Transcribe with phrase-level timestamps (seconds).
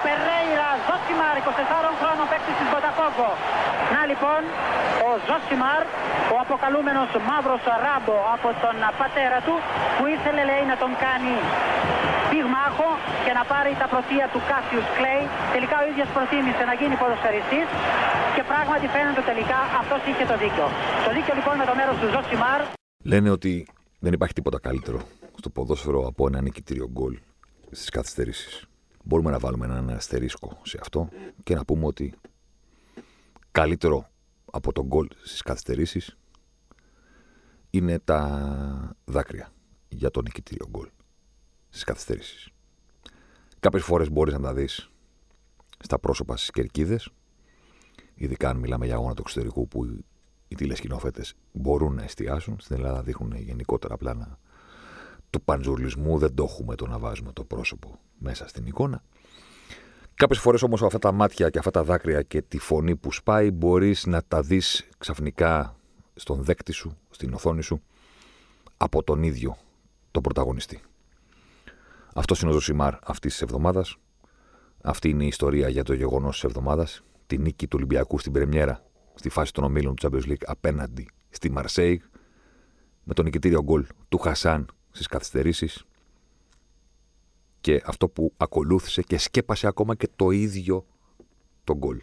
[0.00, 3.30] Ο Περέιρα Ζωσιμάρ, 24 χρόνων παίκτης της Βοτακόβο.
[3.94, 4.40] Να λοιπόν,
[5.06, 5.82] ο Ζωσιμάρ,
[6.34, 9.54] ο αποκαλούμενος μαύρος ράμπο από τον πατέρα του,
[9.96, 11.34] που ήθελε λέει να τον κάνει
[12.30, 12.88] πυγμάχο
[13.24, 15.24] και να πάρει τα πρωτεία του Κάσιους Κλέη.
[15.54, 17.66] Τελικά ο ίδιος προτίμησε να γίνει ποδοσφαιριστής
[18.34, 20.66] και πράγματι φαίνεται τελικά αυτός είχε το δίκιο.
[21.06, 22.60] Το δίκιο λοιπόν με το μέρος του Ζωσιμάρ.
[23.10, 23.52] Λένε ότι
[24.04, 24.98] δεν υπάρχει τίποτα καλύτερο
[25.40, 27.14] στο ποδόσφαιρο από ένα νικητήριο γκολ
[27.78, 28.52] στις καθυστερήσεις.
[29.04, 31.08] Μπορούμε να βάλουμε έναν αστερίσκο σε αυτό
[31.42, 32.14] και να πούμε ότι
[33.50, 34.10] καλύτερο
[34.52, 36.16] από το γκολ στις καθυστερήσεις
[37.70, 39.52] είναι τα δάκρυα
[39.88, 40.88] για το νικητήριο γκολ
[41.68, 42.48] στις καθυστερήσεις.
[43.60, 44.90] Κάποιες φορές μπορείς να τα δεις
[45.78, 47.10] στα πρόσωπα στις κερκίδες,
[48.14, 50.04] ειδικά αν μιλάμε για αγώνα του εξωτερικού που
[50.48, 52.60] οι τηλεσκηνόφετες μπορούν να εστιάσουν.
[52.60, 54.38] Στην Ελλάδα δείχνουν γενικότερα πλάνα
[55.30, 59.02] του παντζουρλισμού, δεν το έχουμε το να βάζουμε το πρόσωπο μέσα στην εικόνα.
[60.14, 63.50] Κάποιες φορές όμως αυτά τα μάτια και αυτά τα δάκρυα και τη φωνή που σπάει
[63.50, 65.76] μπορείς να τα δεις ξαφνικά
[66.14, 67.82] στον δέκτη σου, στην οθόνη σου,
[68.76, 69.56] από τον ίδιο
[70.10, 70.80] τον πρωταγωνιστή.
[72.14, 73.96] Αυτό είναι ο Ζωσιμάρ αυτής της εβδομάδας.
[74.82, 77.02] Αυτή είναι η ιστορία για το γεγονός της εβδομάδας.
[77.26, 78.84] Τη νίκη του Ολυμπιακού στην Πρεμιέρα,
[79.14, 82.02] στη φάση των ομίλων του Champions League απέναντι στη Μαρσέη,
[83.04, 85.84] με τον νικητήριο γκολ του Χασάν στις καθυστερήσεις.
[87.60, 90.86] Και αυτό που ακολούθησε και σκέπασε ακόμα και το ίδιο
[91.64, 92.02] το γκολ.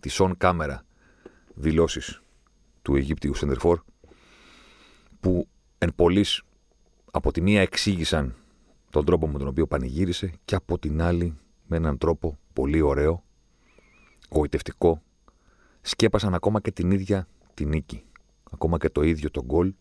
[0.00, 0.84] Τη Σον Κάμερα
[1.54, 2.22] δηλώσεις
[2.82, 3.80] του Αιγύπτιου Σεντερφόρ,
[5.20, 6.42] που εν πολλής
[7.10, 8.34] από τη μία εξήγησαν
[8.90, 13.24] τον τρόπο με τον οποίο πανηγύρισε και από την άλλη με έναν τρόπο πολύ ωραίο,
[14.30, 15.02] γοητευτικό,
[15.80, 18.04] σκέπασαν ακόμα και την ίδια τη νίκη.
[18.50, 19.74] Ακόμα και το ίδιο το γκολ.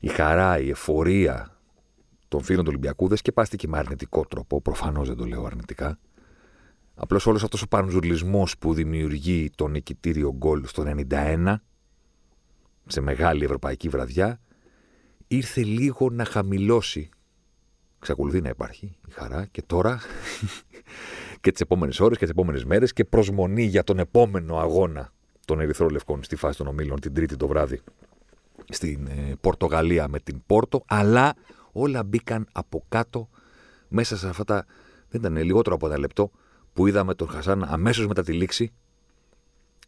[0.00, 1.58] Η χαρά, η εφορία
[2.28, 4.60] των φίλων του Ολυμπιακού δεν σκεπάστηκε με αρνητικό τρόπο.
[4.60, 5.98] Προφανώς δεν το λέω αρνητικά.
[6.94, 11.54] Απλώς όλος αυτός ο πανζουρλισμό που δημιουργεί το νικητήριο γκολ στο 91
[12.86, 14.40] σε μεγάλη ευρωπαϊκή βραδιά
[15.26, 17.10] ήρθε λίγο να χαμηλώσει
[18.00, 20.00] Ξακολουθεί να υπάρχει η χαρά και τώρα
[21.40, 25.12] και τις επόμενες ώρες και τις επόμενες μέρες και προσμονή για τον επόμενο αγώνα
[25.44, 27.80] των Ερυθρόλευκων στη φάση των ομίλων την Τρίτη το βράδυ
[28.68, 30.84] στην ε, Πορτογαλία με την Πόρτο.
[30.86, 31.34] Αλλά
[31.72, 33.28] όλα μπήκαν από κάτω
[33.88, 34.66] μέσα σε αυτά τα.
[35.08, 36.30] Δεν ήταν λιγότερο από ένα λεπτό
[36.72, 38.72] που είδαμε τον Χασάν αμέσως μετά τη λήξη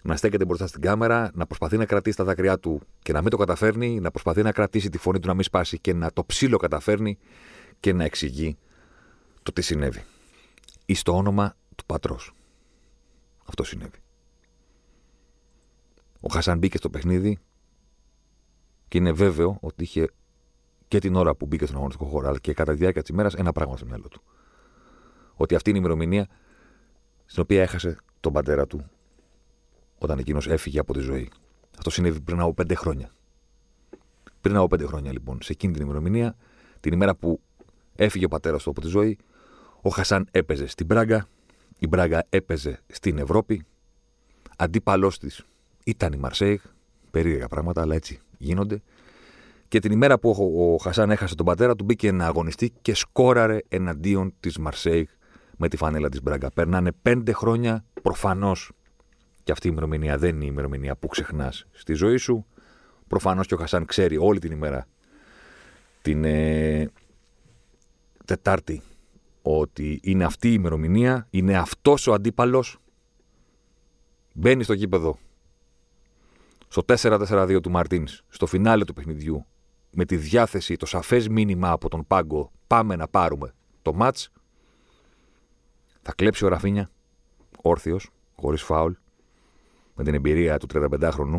[0.03, 3.31] να στέκεται μπροστά στην κάμερα, να προσπαθεί να κρατήσει τα δάκρυά του και να μην
[3.31, 6.25] το καταφέρνει, να προσπαθεί να κρατήσει τη φωνή του να μην σπάσει και να το
[6.25, 7.19] ψήλο καταφέρνει
[7.81, 8.57] και να εξηγεί
[9.43, 10.05] το τι συνέβη.
[10.87, 12.33] Ή στο όνομα του πατρός.
[13.45, 13.99] Αυτό συνέβη.
[16.21, 17.39] Ο Χασάν μπήκε στο παιχνίδι
[18.93, 20.09] και είναι βέβαιο ότι είχε
[20.89, 23.35] και την ώρα που μπήκε στον αγωνιστικό χώρο, αλλά και κατά τη διάρκεια της ημέρας
[23.35, 24.23] ένα πράγμα στο μυαλό του.
[25.35, 26.29] Ότι αυτή είναι η ημερομηνία
[27.25, 28.91] στην οποία έχασε τον πατέρα του
[29.99, 31.31] όταν εκείνος έφυγε από τη ζωή.
[31.77, 33.11] Αυτό συνέβη πριν από πέντε χρόνια.
[34.41, 36.37] Πριν από πέντε χρόνια, λοιπόν, σε εκείνη την ημερομηνία,
[36.81, 37.41] την ημέρα που
[37.95, 39.19] Έφυγε ο πατέρας του από τη ζωή.
[39.81, 41.29] Ο Χασάν έπαιζε στην Μπράγκα.
[41.79, 43.65] Η Μπράγκα έπαιζε στην Ευρώπη.
[44.57, 45.45] Αντίπαλός της
[45.85, 46.61] ήταν η Μαρσέιγ.
[47.11, 48.83] Περίεργα πράγματα, αλλά έτσι γίνονται.
[49.69, 50.31] Και την ημέρα που
[50.73, 55.07] ο Χασάν έχασε τον πατέρα του, μπήκε να αγωνιστεί και σκόραρε εναντίον της Μαρσέιγ
[55.57, 56.51] με τη φανέλα της Μπράγκα.
[56.55, 58.73] Περνάνε πέντε χρόνια προφανώς.
[59.43, 62.47] Και αυτή η ημερομηνία δεν είναι η ημερομηνία που ξεχνάς στη ζωή σου.
[63.07, 64.87] Προφανώς και ο Χασάν ξέρει όλη την ημέρα
[66.03, 66.91] την, ε,
[68.25, 68.83] Τετάρτη
[69.43, 72.79] ότι είναι αυτή η ημερομηνία, είναι αυτός ο αντίπαλος.
[74.35, 75.19] Μπαίνει στο γήπεδο
[76.73, 79.47] στο 4-4-2 του Μαρτίνς, στο φινάλε του παιχνιδιού,
[79.91, 84.17] με τη διάθεση, το σαφές μήνυμα από τον πάγκο, πάμε να πάρουμε το ματ.
[86.03, 86.91] Θα κλέψει ο Ραφίνια,
[87.63, 88.93] όρθιος, χωρίς φάουλ,
[89.95, 91.39] με την εμπειρία του 35χρονου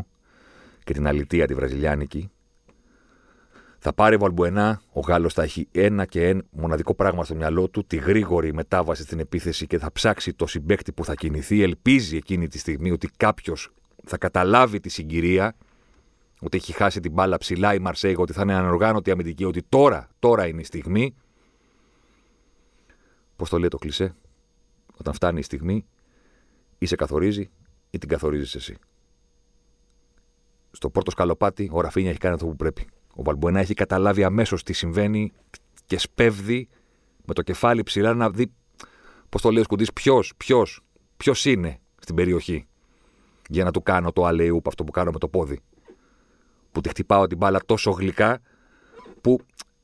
[0.84, 2.32] και την αλητία τη βραζιλιάνικη,
[3.80, 7.86] θα πάρει Βαλμπουενά, ο Γάλλος θα έχει ένα και ένα μοναδικό πράγμα στο μυαλό του,
[7.86, 11.62] τη γρήγορη μετάβαση στην επίθεση και θα ψάξει το συμπέκτη που θα κινηθεί.
[11.62, 13.74] Ελπίζει εκείνη τη στιγμή ότι κάποιος
[14.06, 15.56] θα καταλάβει τη συγκυρία,
[16.42, 20.10] ότι έχει χάσει την μπάλα ψηλά η Μαρσέγο, ότι θα είναι ανοργάνωτη αμυντική, ότι τώρα,
[20.20, 21.16] τώρα είναι η στιγμή.
[23.36, 24.16] Πώς το λέει το κλισέ,
[24.98, 25.86] όταν φτάνει η στιγμή,
[26.78, 27.50] ή σε καθορίζει
[27.90, 28.78] ή την καθορίζεις εσύ.
[30.72, 32.88] Στο πρώτο σκαλοπάτι, ο Ραφίνια έχει κάνει αυτό που πρέπει.
[33.16, 35.32] Ο Βαλμποένα έχει καταλάβει αμέσως τι συμβαίνει
[35.86, 36.70] και σπέβδει
[37.26, 38.52] με το κεφάλι ψηλά να δει,
[39.30, 40.84] πώς το λέει ο Σκουντής, ποιος, ποιος,
[41.24, 42.68] Ποιος είναι στην περιοχή
[43.54, 45.60] για να του κάνω το αλεούπ, αυτό που κάνω με το πόδι.
[46.72, 48.42] Που τη χτυπάω την μπάλα τόσο γλυκά
[49.22, 49.40] που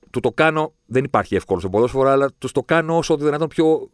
[0.09, 0.73] του το κάνω.
[0.85, 3.89] Δεν υπάρχει εύκολος στο ποδόσφαιρο, αλλά τους το κάνω όσο δυνατόν πιο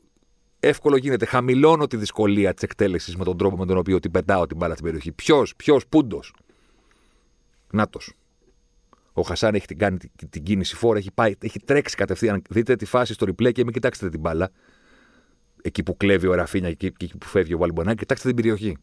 [0.60, 1.26] εύκολο γίνεται.
[1.26, 4.74] Χαμηλώνω τη δυσκολία της εκτέλεσης με τον τρόπο με τον οποίο την πετάω την μπάλα
[4.74, 5.12] στην περιοχή.
[5.12, 6.34] Ποιος, ποιος, πούντος.
[7.72, 8.14] Νάτος.
[9.14, 12.42] Ο Χασάν έχει την, κάνει την, την κίνηση φόρα, έχει, πάει, έχει τρέξει κατευθείαν.
[12.50, 14.50] Δείτε τη φάση στο replay και μην κοιτάξτε την μπάλα.
[15.62, 18.78] Εκεί που κλέβει ο Ραφίνια και εκεί που φεύγει ο Βαλμπονάκη, κοιτάξτε την περιοχή.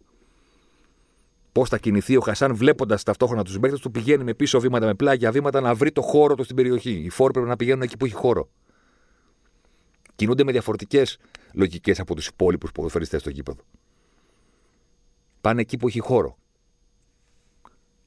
[1.52, 4.94] Πώς θα κινηθεί ο Χασάν βλέποντας ταυτόχρονα τους συμπαίκτε του, πηγαίνει με πίσω βήματα, με
[4.94, 6.90] πλάγια βήματα να βρει το χώρο του στην περιοχή.
[6.90, 8.48] Οι φόροι πρέπει να πηγαίνουν εκεί που έχει χώρο.
[10.14, 11.18] Κινούνται με διαφορετικές
[11.52, 13.60] λογικές από τους υπόλοιπους ποδοσφαιριστές στο γήπεδο.
[15.40, 16.36] Πάνε εκεί που έχει χώρο.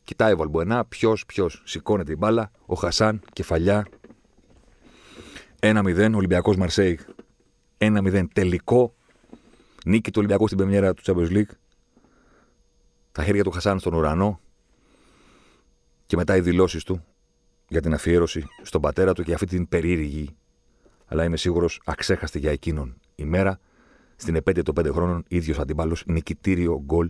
[0.03, 1.61] Κοιτάει ο Βαλμποενά, ποιος, ποιος.
[1.65, 2.51] Σηκώνεται η μπάλα.
[2.65, 3.87] Ο Χασάν, κεφαλιά.
[5.59, 6.99] 1-0, Ολυμπιακός Μαρσέιγ.
[7.77, 8.95] 1-0, τελικό.
[9.85, 11.51] Νίκη του Ολυμπιακού στην πεμιέρα του Champions League.
[13.15, 14.39] Τα χέρια του Χασάν στον ουρανό.
[16.05, 17.05] Και μετά οι δηλώσεις του
[17.67, 20.35] για την αφιέρωση στον πατέρα του και αυτή την περίεργη,
[21.05, 23.59] αλλά είμαι σίγουρος αξέχαστη για εκείνον ημέρα.
[24.15, 27.09] Στην επέτειο των πέντε χρόνων, ίδιος αντίπαλο, νικητήριο γκολ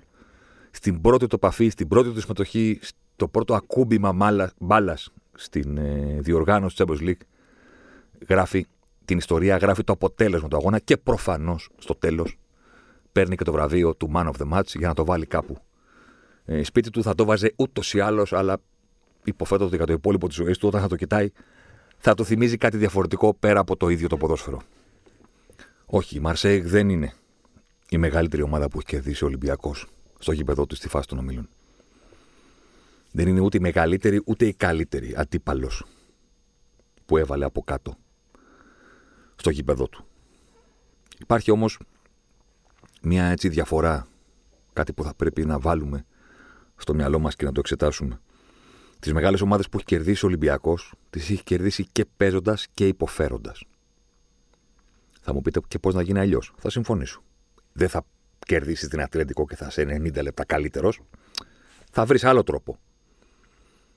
[0.71, 4.13] στην πρώτη του επαφή, στην πρώτη του συμμετοχή, στο πρώτο ακούμπημα
[4.59, 7.21] μπάλας στην ε, διοργάνωση του Champions League,
[8.27, 8.65] γράφει
[9.05, 12.37] την ιστορία, γράφει το αποτέλεσμα του αγώνα και προφανώς στο τέλος
[13.11, 15.57] παίρνει και το βραβείο του Man of the Match για να το βάλει κάπου.
[16.45, 18.57] Ε, σπίτι του θα το βάζε ούτως ή άλλως, αλλά
[19.23, 21.31] υποθέτω ότι για το υπόλοιπο της ζωής του, όταν θα το κοιτάει,
[21.97, 24.61] θα το θυμίζει κάτι διαφορετικό πέρα από το ίδιο το ποδόσφαιρο.
[25.85, 27.13] Όχι, η Μαρσέιγ δεν είναι
[27.89, 29.87] η μεγαλύτερη ομάδα που έχει κερδίσει ο Ολυμπιακός
[30.19, 31.49] στο γήπεδο του στη φάση των ομίλων.
[33.11, 35.85] Δεν είναι ούτε η μεγαλύτερη ούτε η καλύτερη αντίπαλος
[37.05, 37.95] που έβαλε από κάτω
[39.35, 40.05] στο γήπεδο του.
[41.19, 41.79] Υπάρχει όμως
[43.01, 44.07] μια έτσι διαφορά,
[44.73, 46.05] κάτι που θα πρέπει να βάλουμε
[46.75, 48.19] στο μυαλό μας και να το εξετάσουμε.
[48.99, 53.63] Τις μεγάλες ομάδες που έχει κερδίσει ο Ολυμπιακός, τις έχει κερδίσει και παίζοντας και υποφέροντας.
[55.21, 56.53] Θα μου πείτε και πώς να γίνει αλλιώς.
[56.57, 57.23] Θα συμφωνήσω.
[57.73, 58.05] Δεν θα
[58.45, 60.99] κερδίσεις την Ατλαντικό και θα είσαι 90 λεπτά καλύτερος,
[61.91, 62.77] θα βρεις άλλο τρόπο.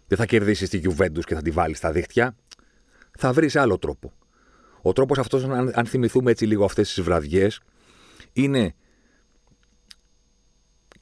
[0.06, 2.36] Δεν θα κερδίσεις τη Juventus και θα τη βάλεις στα δίχτυα.
[3.18, 4.12] Θα βρεις άλλο τρόπο.
[4.82, 7.60] Ο τρόπος αυτός, αν, αν θυμηθούμε έτσι λίγο αυτές τις βραδιές,
[8.32, 8.74] είναι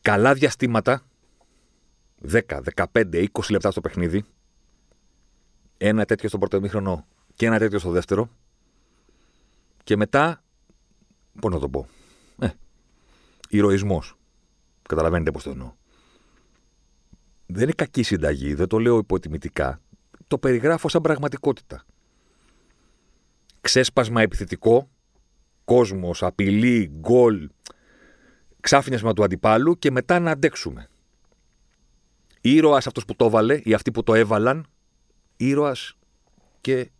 [0.00, 1.02] καλά διαστήματα,
[2.22, 2.40] 10,
[2.92, 4.24] 15, 20 λεπτά στο παιχνίδι,
[5.76, 8.30] ένα τέτοιο στο πρώτο ημίχρονο και ένα τέτοιο στο δεύτερο,
[9.84, 10.42] και μετά,
[11.40, 11.88] πώς να το πω,
[13.48, 14.18] ηρωισμός.
[14.82, 15.74] Καταλαβαίνετε πώς το εννοώ.
[17.46, 19.80] Δεν είναι κακή συνταγή, δεν το λέω υποτιμητικά.
[20.26, 21.84] Το περιγράφω σαν πραγματικότητα.
[23.60, 24.90] Ξέσπασμα επιθετικό,
[25.64, 27.50] κόσμος, απειλή, γκολ,
[28.60, 30.88] ξάφνιασμα του αντιπάλου και μετά να αντέξουμε.
[32.48, 34.66] Ήρωας αυτός που το έβαλε ή αυτοί που το έβαλαν,
[35.37, 35.96] ήρωας
[36.60, 36.90] και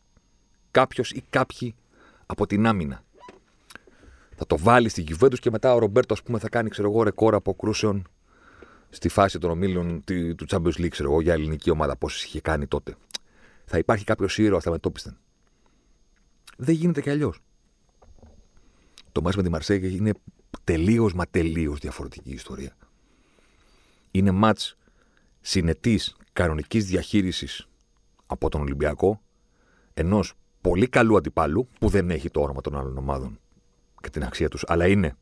[0.71, 1.75] κάποιος ή κάποιοι
[2.27, 3.05] από την άμυνα
[4.37, 7.03] θα το βάλει στην κυβέρνηση και μετά ο Ρομπέρτο, ας πούμε, θα κάνει ξέρω εγώ,
[7.03, 8.09] ρεκόρ αποκρούσεων
[8.89, 10.05] στη φάση των ομίλων
[10.37, 12.97] του Champions League, ξέρω εγώ, για ελληνική ομάδα, πώ είχε κάνει τότε.
[13.65, 15.19] Θα υπάρχει κάποιος ήρωας, θα μετώπισταν.
[16.57, 17.41] Δεν γίνεται κι αλλιώς.
[19.13, 20.13] Το μάτς με τη Μαρσέγγε είναι
[20.65, 22.77] τελείως μα τελείως διαφορετική ιστορία.
[24.11, 24.77] Είναι μάτς
[25.49, 27.69] συνετής κανονικής διαχείρισης
[28.27, 29.21] από τον Ολυμπιακό
[29.95, 33.39] ενός πολύ καλού αντιπάλου που δεν έχει το όνομα των άλλων ομάδων
[34.01, 35.17] και την αξία τους, αλλά είναι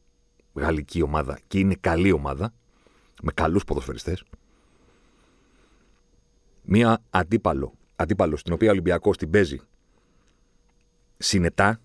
[0.54, 2.52] γαλλική ομάδα και είναι καλή ομάδα,
[3.22, 4.24] με καλούς ποδοσφαιριστές.
[6.62, 9.60] Μία αντίπαλο, αντίπαλο στην οποία ο Ολυμπιακός την παίζει
[11.16, 11.80] συνετά,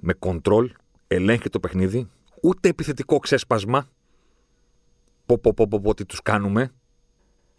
[0.00, 0.72] με κοντρόλ,
[1.06, 2.08] ελέγχει το παιχνίδι,
[2.42, 3.88] ούτε επιθετικό ξέσπασμα.
[5.26, 6.72] Πω, πω, πω, πω, πω τι τους κάνουμε,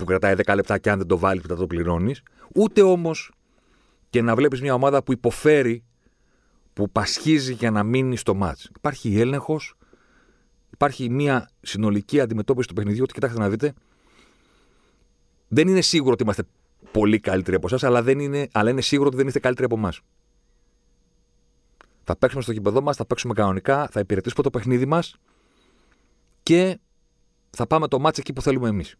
[0.01, 2.23] που κρατάει 10 λεπτά και αν δεν το βάλει, θα το πληρώνεις.
[2.55, 3.31] Ούτε όμως
[4.09, 5.83] και να βλέπεις μια ομάδα που υποφέρει
[6.73, 8.69] που πασχίζει για να μείνει στο μάτς.
[8.75, 9.75] Υπάρχει έλεγχος,
[10.73, 13.03] υπάρχει μια συνολική αντιμετώπιση του παιχνιδιού.
[13.03, 13.73] Ότι κοιτάξτε να δείτε,
[15.47, 16.43] δεν είναι σίγουρο ότι είμαστε
[16.91, 20.01] πολύ καλύτεροι από εσάς, αλλά, είναι, αλλά είναι σίγουρο ότι δεν είστε καλύτεροι από εμάς.
[22.03, 25.15] Θα παίξουμε στο γήπεδό μας, θα παίξουμε κανονικά, θα υπηρετήσουμε το παιχνίδι μας
[26.43, 26.79] και
[27.49, 28.95] θα πάμε το μάτς εκεί που θέλουμε εμείς.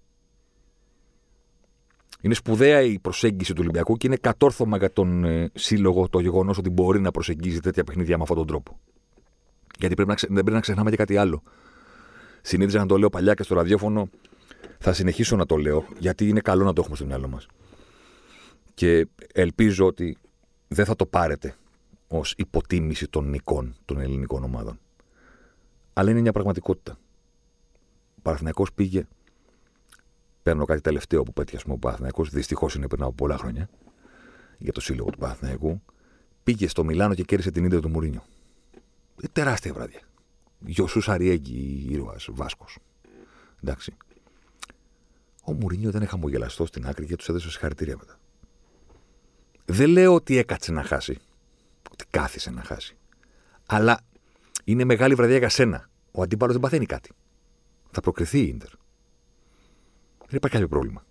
[2.22, 6.58] Είναι σπουδαία η προσέγγιση του Ολυμπιακού και είναι κατόρθωμα για τον ε, σύλλογο το γεγονός
[6.58, 8.80] ότι μπορεί να προσεγγίζει τέτοια παιχνίδια με αυτόν τον τρόπο.
[9.80, 10.28] Γιατί πρέπει να ξε...
[10.28, 11.44] δεν πρέπει να ξεχνάμε και κάτι άλλο.
[12.42, 14.10] Συνήθιζα να το λέω παλιά και στο ραδιόφωνο.
[14.80, 17.48] Θα συνεχίσω να το λέω, γιατί είναι καλό να το έχουμε στο μυαλό μας.
[18.74, 20.18] Και ελπίζω ότι
[20.68, 21.56] δεν θα το πάρετε
[22.08, 24.80] ως υποτίμηση των νικών των ελληνικών ομάδων.
[25.94, 26.98] Αλλά είναι μια πραγματικότητα.
[28.22, 29.08] Παναθυναϊκό πήγε.
[30.44, 32.24] Παίρνω κάτι τελευταίο που πέτυχε ο Παναθυναϊκό.
[32.24, 33.70] Δυστυχώς είναι πριν από πολλά χρόνια
[34.58, 35.82] για το σύλλογο του Παναθηναϊκού.
[36.44, 38.24] Πήγε στο Μιλάνο και κέρδισε την ίδια του Μουρίνιο.
[39.22, 40.00] Ε, τεράστια βράδια.
[40.60, 42.78] Γιωσούς Αριέγγι, ήρωας Βάσκος.
[43.64, 43.94] Εντάξει.
[45.44, 48.20] Ο Μουρίνιο δεν είναι χαμογελαστό στην άκρη και τους έδωσε συγχαρητήρια μετά.
[49.66, 51.20] Δεν λέω ότι έκατσε να χάσει.
[51.92, 52.98] Ότι κάθισε να χάσει.
[53.66, 54.00] Αλλά
[54.64, 55.90] είναι μεγάλη βραδιά για σένα.
[56.12, 57.12] Ο αντίπαλος δεν παθαίνει κάτι.
[57.92, 58.70] Θα προκριθεί η ντερ.
[60.32, 61.06] Δεν υπάρχει κάποιο πρόβλημα.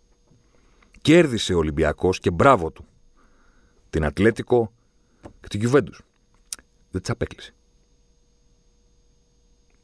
[1.03, 2.87] Κέρδισε ο Ολυμπιακός και μπράβο του.
[3.91, 4.73] Την Ατλέτικο
[5.41, 6.03] και την Γιουβέντους.
[6.91, 7.55] Δεν τις απέκλεισε.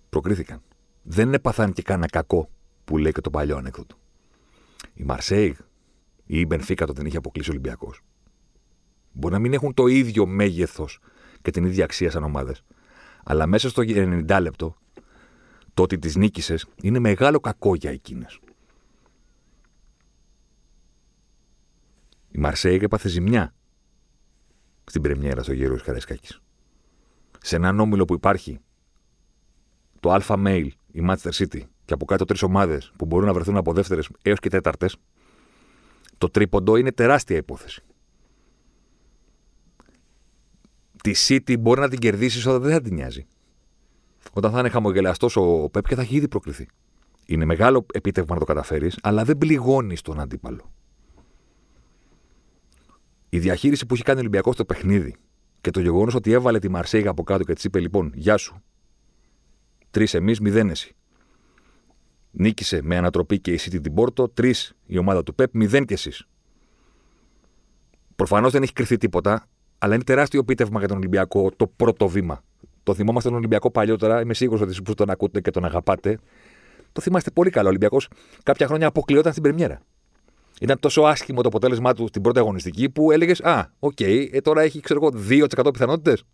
[0.09, 0.63] Προκρίθηκαν.
[1.03, 2.51] Δεν έπαθαν και κανένα κακό
[2.85, 3.97] που λέει και το παλιό ανέκδοτο.
[4.95, 5.55] Η Μαρσέιγ
[6.27, 8.01] ή η Μπενφίκα το δεν είχε αποκλείσει ο Ολυμπιακός.
[9.13, 10.99] Μπορεί να μην έχουν το ίδιο μέγεθος
[11.43, 12.63] και την ίδια αξία σαν ομάδες.
[13.25, 14.77] Αλλά μέσα στο 90 λεπτό,
[15.75, 18.41] το ότι τις νίκησες είναι μεγάλο κακό για εκείνες.
[22.37, 23.55] Η Μαρσέιγ έπαθε ζημιά
[24.85, 26.41] στην πρεμιέρα στο γύρο Καραϊσκάκης.
[27.41, 28.59] Σε έναν όμιλο που υπάρχει
[30.01, 33.57] το Alpha Mail, η Manchester City και από κάτω τρεις ομάδες που μπορούν να βρεθούν
[33.57, 34.97] από δεύτερες έως και τέταρτες,
[36.19, 37.83] το τρίποντο είναι τεράστια υπόθεση.
[41.03, 43.27] Τη City μπορεί να την κερδίσει όταν δεν θα την νοιάζει.
[44.33, 46.69] Όταν θα είναι χαμογελαστός ο Πέπ και θα έχει ήδη προκριθεί.
[47.27, 50.71] Είναι μεγάλο επίτευγμα να το καταφέρεις, αλλά δεν πληγώνεις τον αντίπαλο.
[53.37, 55.15] Η διαχείριση που έχει κάνει ο Ολυμπιακός στο παιχνίδι
[55.61, 58.63] και το γεγονός ότι έβαλε τη Μαρσέγα από κάτω και της είπε λοιπόν: Γεια σου.
[59.91, 60.97] Τρεις εμείς, μηδέν εσύ.
[62.31, 64.29] Νίκησε με ανατροπή και η City την Πόρτο.
[64.29, 66.27] Τρεις η ομάδα του Πεπ, μηδέν κι εσείς.
[68.17, 69.47] Προφανώς δεν έχει κρυθεί τίποτα,
[69.79, 72.43] αλλά είναι τεράστιο επίτευγμα για τον Ολυμπιακό το πρώτο βήμα.
[72.83, 74.21] Το θυμόμαστε τον Ολυμπιακό παλιότερα.
[74.21, 76.19] Είμαι σίγουρος ότι εσείς τον ακούτε και τον αγαπάτε.
[76.93, 77.67] Το θυμάστε πολύ καλά.
[77.67, 78.09] Ο Ολυμπιακός
[78.43, 79.81] κάποια χρόνια αποκλειόταν στην Πρεμιέρα.
[80.61, 84.41] Ήταν τόσο άσχημο το αποτέλεσμά του στην πρώτη αγωνιστική που έλεγες Α, οκ, okay, ε,
[84.41, 86.25] τώρα έχει ξέρω εγώ 2% πιθανότητες.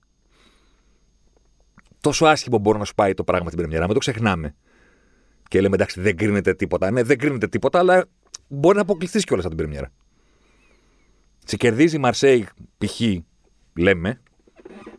[2.00, 3.86] Τόσο άσχημο μπορεί να σου πάει το πράγμα την Πρεμιέρα.
[3.86, 4.54] Με το ξεχνάμε.
[5.48, 6.90] Και λέμε εντάξει, δεν κρίνεται τίποτα.
[6.90, 8.04] Ναι, δεν κρίνεται τίποτα, αλλά
[8.48, 9.92] μπορεί να αποκλειστείς κιόλας από την Πρεμιέρα.
[11.44, 12.48] Σε κερδίζει η Μαρσέη,
[12.78, 13.00] π.χ.
[13.78, 14.20] λέμε,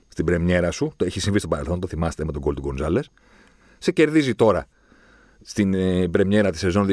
[0.08, 0.94] στην Πρεμιέρα σου.
[0.96, 3.00] Το έχει συμβεί στο παρελθόν, το θυμάστε με το γκολ του Γκονζάλες.
[3.78, 4.68] Σε κερδίζει τώρα
[5.44, 6.88] στην ε, Πρεμιέρα της σεζόν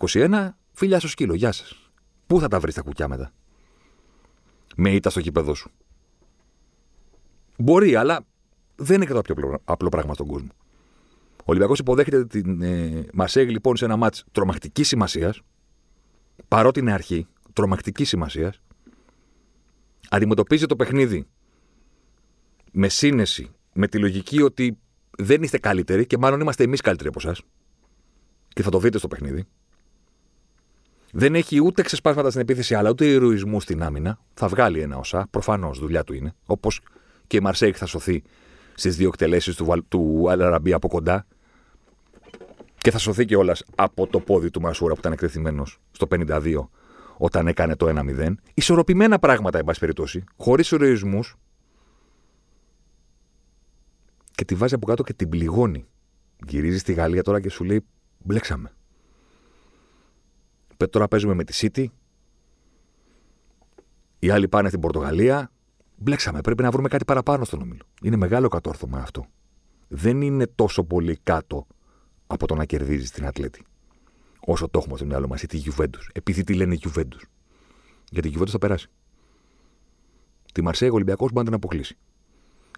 [0.00, 1.90] 2020-2021 Φιλιά στο σκύλο, γεια σας.
[2.26, 3.32] Πού θα τα βρεις τα κουκιά μετά;
[4.76, 5.70] Με ήττα στο κήπεδο σου.
[7.56, 8.26] Μπορεί, αλλά
[8.76, 10.48] δεν είναι και το πιο απλό πράγμα στον κόσμο.
[11.38, 15.40] Ο Ολυμπιακός υποδέχεται την ε, Μασέγ λοιπόν σε ένα μάτς τρομακτικής σημασίας,
[16.48, 18.60] παρότι είναι αρχή, τρομακτικής σημασίας.
[20.08, 21.26] Αντιμετωπίζει το παιχνίδι
[22.72, 24.78] με σύνεση, με τη λογική ότι
[25.20, 27.42] δεν είστε καλύτεροι και μάλλον είμαστε εμείς καλύτεροι από εσάς.
[28.48, 29.44] Και θα το δείτε στο παιχνίδι.
[31.12, 34.18] Δεν έχει ούτε ξεσπάσματα στην επίθεση, αλλά ούτε ηρωισμού στην άμυνα.
[34.34, 35.26] Θα βγάλει ένα όσα.
[35.30, 36.34] Προφανώς δουλειά του είναι.
[36.46, 36.80] Όπως
[37.26, 38.22] και η Μαρσέικ θα σωθεί
[38.74, 41.26] στις δύο εκτελέσεις του, του Αλαραμπή από κοντά.
[42.78, 46.68] Και θα σωθεί κιόλας από το πόδι του Μασούρα που ήταν εκτεθειμένος στο 52
[47.16, 48.34] όταν έκανε το 1-0.
[48.54, 50.24] Ισορροπημένα πράγματα, εν πάση περιπτώσει.
[50.36, 51.36] Χωρίς ηρωισμούς.
[54.38, 55.86] Και τη βάζει από κάτω και την πληγώνει.
[56.46, 57.84] Γυρίζει στη Γαλλία τώρα και σου λέει:
[58.18, 58.72] Μπλέξαμε.
[60.90, 61.86] Τώρα παίζουμε με τη City.
[64.18, 65.50] Οι άλλοι πάνε στην Πορτογαλία.
[65.96, 66.40] Μπλέξαμε.
[66.40, 67.82] Πρέπει να βρούμε κάτι παραπάνω στον όμιλο.
[68.02, 69.26] Είναι μεγάλο κατόρθωμα αυτό.
[69.88, 71.66] Δεν είναι τόσο πολύ κάτω
[72.26, 73.64] από το να κερδίζεις την Ατλέτη.
[74.40, 76.10] Όσο το έχουμε στο μυαλό μας, ή τη Γιουβέντους.
[76.12, 77.24] Επειδή τι λένε Γιουβέντους.
[78.10, 78.88] Γιατί η Γιουβέντους θα περάσει.
[80.52, 81.98] Τη Μαρσέγα ο Ολυμπιακός μπορεί να την αποκλείσει.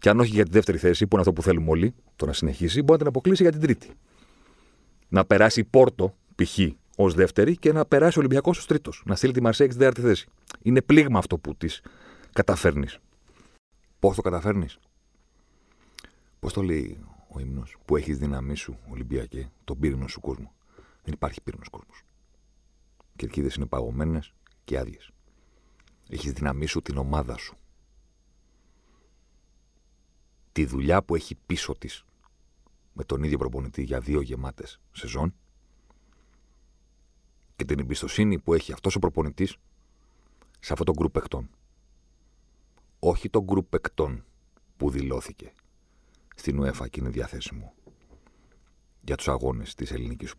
[0.00, 2.32] Και αν όχι για τη δεύτερη θέση, που είναι αυτό που θέλουμε όλοι, το να
[2.32, 3.90] συνεχίσει, μπορεί να την αποκλείσει για την τρίτη.
[5.08, 6.58] Να περάσει η Πόρτο, π.χ
[6.96, 9.02] ως δεύτερη και να περάσει ο Ολυμπιακός ως τρίτος.
[9.06, 10.28] Να στείλει τη Μαρσέη στην τέταρτη θέση.
[10.62, 11.82] Είναι πλήγμα αυτό που της
[12.32, 12.98] καταφέρνεις.
[13.98, 14.78] Πώς το καταφέρνεις,
[16.40, 20.52] Πώς το λέει ο ύμνος που έχεις δύναμή σου, Ολυμπιακέ, τον πύρινο σου κόσμο;
[21.04, 22.04] Δεν υπάρχει πύρινος κόσμος.
[22.98, 24.32] Οι κερκίδες είναι παγωμένες
[24.64, 25.10] και άδειες.
[26.08, 27.56] Έχεις δύναμή σου την ομάδα σου.
[30.60, 32.04] Τη δουλειά που έχει πίσω της
[32.92, 35.34] με τον ίδιο προπονητή για δύο γεμάτες σεζόν
[37.56, 39.56] και την εμπιστοσύνη που έχει αυτός ο προπονητής
[40.58, 41.50] σε αυτό το γκρουπ παικτών.
[42.98, 44.24] Όχι το γκρουπ παικτών
[44.76, 45.52] που δηλώθηκε
[46.36, 47.74] στην UEFA και είναι διαθέσιμο
[49.00, 50.34] για τους αγώνες της ελληνικής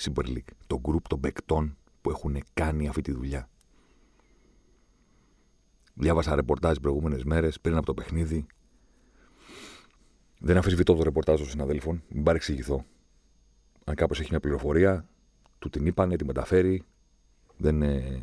[0.00, 0.52] Super League.
[0.66, 3.48] Το γκρουπ των παικτών που έχουν κάνει αυτή τη δουλειά.
[5.94, 8.46] Διάβασα ρεπορτάζ τις προηγούμενες μέρες πριν από το παιχνίδι.
[10.38, 12.84] Δεν αφισβητώ το ρεπορτάζ των συναδέλφων, μην παρεξηγηθώ.
[13.84, 15.08] Αν κάπω έχει μια πληροφορία,
[15.58, 16.82] του την είπανε, τη μεταφέρει.
[17.56, 18.22] Δεν ε,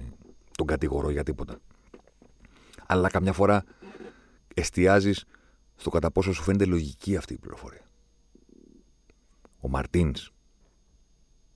[0.52, 1.60] τον κατηγορώ για τίποτα.
[2.88, 3.64] Αλλά καμιά φορά
[4.54, 5.26] εστιάζεις
[5.76, 7.90] στο κατά πόσο σου φαίνεται λογική αυτή η πληροφορία.
[9.60, 10.32] Ο Μαρτίνς,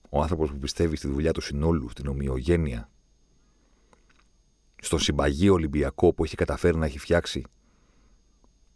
[0.10, 2.90] ο άνθρωπος που πιστεύει στη δουλειά του συνόλου, στην ομοιογένεια,
[4.82, 7.44] στον συμπαγή Ολυμπιακό που έχει καταφέρει να έχει φτιάξει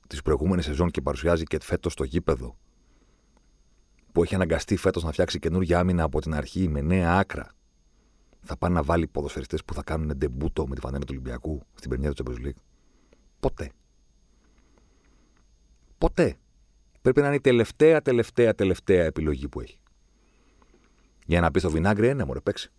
[0.07, 2.57] τις προηγούμενες σεζόν και παρουσιάζει και φέτος στο γήπεδο,
[4.11, 7.51] που έχει αναγκαστεί φέτος να φτιάξει καινούργια άμυνα από την αρχή με νέα άκρα,
[8.41, 11.89] θα πάει να βάλει ποδοσφαιριστές που θα κάνουν ντεμπούτο με τη φανέλα του Ολυμπιακού στην
[11.89, 12.61] πενιά του Champions League;
[13.39, 13.71] Ποτέ.
[15.97, 16.37] Ποτέ.
[17.01, 19.77] Πρέπει να είναι η τελευταία, τελευταία, τελευταία επιλογή που έχει.
[21.25, 22.71] Για να πεις στο Βινάγκρι, ένα μωρέ, παίξει.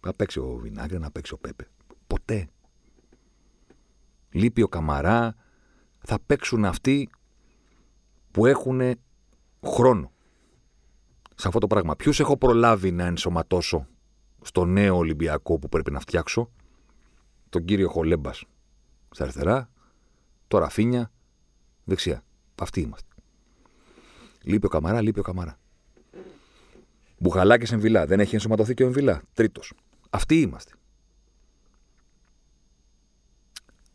[0.00, 1.68] Να παίξει ο Βινάγκρι, να παίξει ο Πέπε.
[2.06, 2.48] Ποτέ.
[4.30, 5.34] Λείπει ο Καμαρά.
[6.08, 7.08] Θα παίξουν αυτοί
[8.30, 8.80] που έχουν
[9.64, 10.12] χρόνο.
[11.34, 11.96] Σε αυτό το πράγμα.
[11.96, 13.86] Ποιους έχω προλάβει να ενσωματώσω
[14.42, 16.50] στο νέο Ολυμπιακό που πρέπει να φτιάξω;
[17.48, 18.44] Τον κύριο Χολέμπας
[19.10, 19.70] στα αριστερά.
[20.48, 21.10] Το Ραφίνια
[21.84, 22.24] δεξιά.
[22.60, 23.14] Αυτοί είμαστε.
[24.42, 25.58] Λείπει ο Καμαρά, λείπει ο Καμαρά.
[27.18, 28.06] Μπουχαλάκης Εμβιλά.
[28.06, 29.22] Δεν έχει ενσωματωθεί και ο Εμβιλά.
[29.32, 29.72] Τρίτος.
[30.10, 30.72] Αυτοί είμαστε.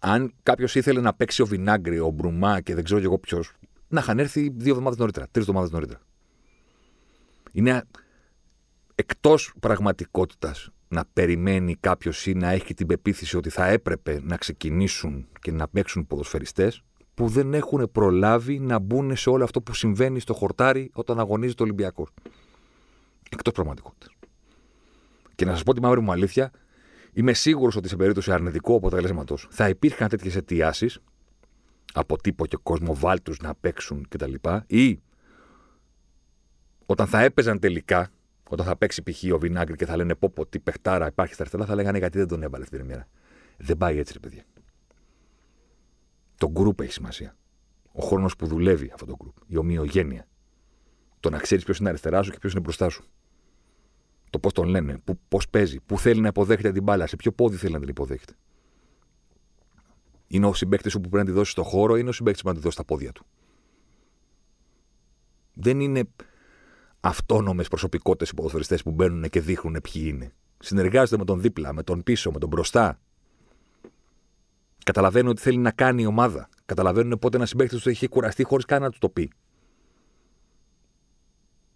[0.03, 3.53] Αν κάποιος ήθελε να παίξει ο Βινάγκρι, ο Μπρουμά και δεν ξέρω εγώ ποιος,
[3.87, 5.99] να είχαν έρθει δύο εβδομάδες νωρίτερα, τρεις εβδομάδες νωρίτερα.
[7.51, 7.83] Είναι
[8.95, 15.27] εκτός πραγματικότητας να περιμένει κάποιος ή να έχει την πεποίθηση ότι θα έπρεπε να ξεκινήσουν
[15.41, 20.19] και να παίξουν ποδοσφαιριστές που δεν έχουν προλάβει να μπουν σε όλο αυτό που συμβαίνει
[20.19, 22.09] στο χορτάρι όταν αγωνίζει το Ολυμπιακός.
[23.29, 24.13] Εκτός πραγματικότητας.
[25.35, 26.51] Και να σας πω τη μαύρη μου αλήθεια,
[27.13, 30.99] είμαι σίγουρος ότι σε περίπτωση αρνητικού αποτελέσματος θα υπήρχαν τέτοιες αιτιάσεις
[31.93, 34.33] από τύπο και κόσμο βάλτους να παίξουν κτλ.
[34.67, 35.01] Ή
[36.85, 38.11] όταν θα έπαιζαν τελικά,
[38.49, 39.33] όταν θα παίξει π.χ.
[39.33, 42.17] ο Βινάγκρη και θα λένε πω πω τι παιχτάρα υπάρχει στα αριστερά, θα λέγανε γιατί
[42.17, 43.07] δεν τον έβαλες την ημέρα.
[43.57, 44.43] Δεν πάει έτσι, ρε παιδιά.
[46.35, 47.35] Το γκρουπ έχει σημασία.
[47.91, 49.35] Ο χρόνος που δουλεύει αυτό το γκρουπ.
[49.47, 50.27] Η ομοιογένεια.
[51.19, 53.03] Το να ξέρεις ποιος είναι αριστερά σου και ποιος είναι μπροστά σου.
[54.31, 57.55] Το πώς τον λένε, πώς παίζει, πού θέλει να υποδέχεται την μπάλα, σε ποιο πόδι
[57.55, 58.33] θέλει να την υποδέχεται.
[60.27, 62.43] Είναι ο συμπέκτη σου που πρέπει να τη δώσει στο χώρο, είναι ο συμπέκτη που
[62.43, 63.25] πρέπει να τη δώσει στα πόδια του.
[65.53, 66.03] Δεν είναι
[66.99, 70.33] αυτόνομες προσωπικότητες οι ποδοσφαιριστές που μπαίνουν και δείχνουν ποιοι είναι.
[70.59, 72.99] Συνεργάζονται με τον δίπλα, με τον πίσω, με τον μπροστά.
[74.83, 76.49] Καταλαβαίνουν ότι θέλει να κάνει η ομάδα.
[76.65, 79.31] Καταλαβαίνουν πότε ένα συμπέκτη τους έχει κουραστεί χωρίς καν να του το πει.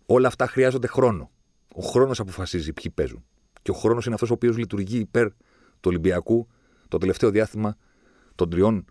[0.05, 1.29] Όλα αυτά χρειάζονται χρόνο.
[1.77, 3.25] Ο χρόνος αποφασίζει ποιοι παίζουν.
[3.61, 6.47] Και ο χρόνος είναι αυτός ο οποίος λειτουργεί υπέρ του Ολυμπιακού
[6.87, 7.77] το τελευταίο διάστημα
[8.35, 8.85] των τριών,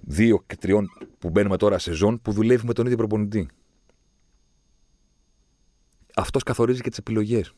[0.00, 3.48] δύο και τριών που μπαίνουμε τώρα σε ζών που δουλεύει με τον ίδιο προπονητή.
[6.14, 7.52] Αυτός καθορίζει και τις επιλογές.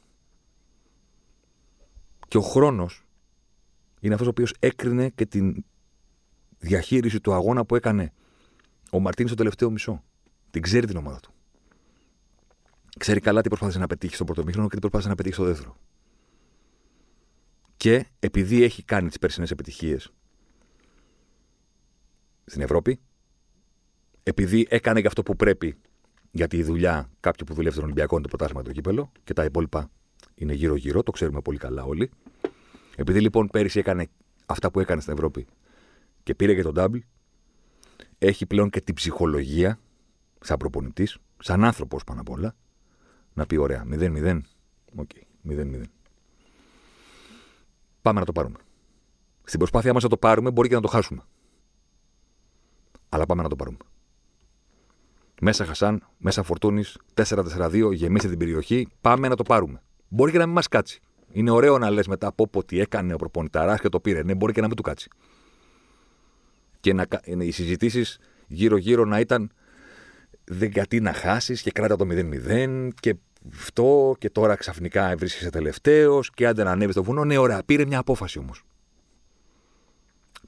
[2.29, 3.05] Και ο χρόνος
[4.01, 5.65] είναι αυτός ο οποίος έκρινε και την
[6.59, 8.13] διαχείριση του αγώνα που έκανε
[8.91, 10.05] ο Μαρτίνης στο τελευταίο μισό.
[10.51, 11.32] Την ξέρει την ομάδα του.
[12.99, 15.45] Ξέρει καλά τι προσπάθησε να πετύχει στο πρώτο μήχρονο και τι προσπάθησε να πετύχει στο
[15.45, 15.77] δεύτερο.
[17.77, 20.13] Και επειδή έχει κάνει τις περσινές επιτυχίες
[22.45, 23.01] στην Ευρώπη,
[24.23, 25.77] επειδή έκανε και αυτό που πρέπει
[26.31, 29.45] γιατί η δουλειά κάποιου που δουλεύει στον Ολυμπιακό είναι το πρωτάθλημα το κύπελο και τα
[29.45, 29.91] υπόλοιπα
[30.35, 32.11] είναι γύρω-γύρω, το ξέρουμε πολύ καλά όλοι.
[32.97, 34.09] Επειδή λοιπόν πέρυσι έκανε
[34.47, 35.47] αυτά που έκανε στην Ευρώπη
[36.23, 36.99] και πήρε και τον double,
[38.19, 39.79] έχει πλέον και την ψυχολογία,
[40.41, 42.57] σαν προπονητής, σαν άνθρωπος πάνω απ' όλα,
[43.35, 44.41] να πει: Ωραία, 0-0.
[44.97, 45.83] Οκ, okay, 0-0.
[48.03, 48.57] Πάμε να το πάρουμε.
[49.45, 51.23] Στην προσπάθειά μας να το πάρουμε, μπορεί και να το χάσουμε.
[53.09, 53.77] Αλλά πάμε να το πάρουμε.
[55.41, 59.83] Μέσα Χασάν, μέσα Φορτούνη, 4-4-2, γεμίστε την περιοχή, πάμε να το πάρουμε.
[60.09, 61.01] Μπορεί και να μην μας κάτσει.
[61.33, 64.23] Είναι ωραίο να λες μετά από ό,τι έκανε ο προπονηταράς και το πήρε.
[64.23, 65.11] Ναι, μπορεί και να μην του κάτσει.
[66.81, 69.53] Και να, οι συζητήσεις γύρω-γύρω να ήταν
[70.45, 73.17] δεν γιατί να χάσεις και κράτα το 0-0 και
[73.53, 77.25] αυτό και τώρα ξαφνικά βρίσκεσαι τελευταίος και άντε να ανέβεις στο βουνό.
[77.25, 78.65] Ναι, ωραία, πήρε μια απόφαση όμως.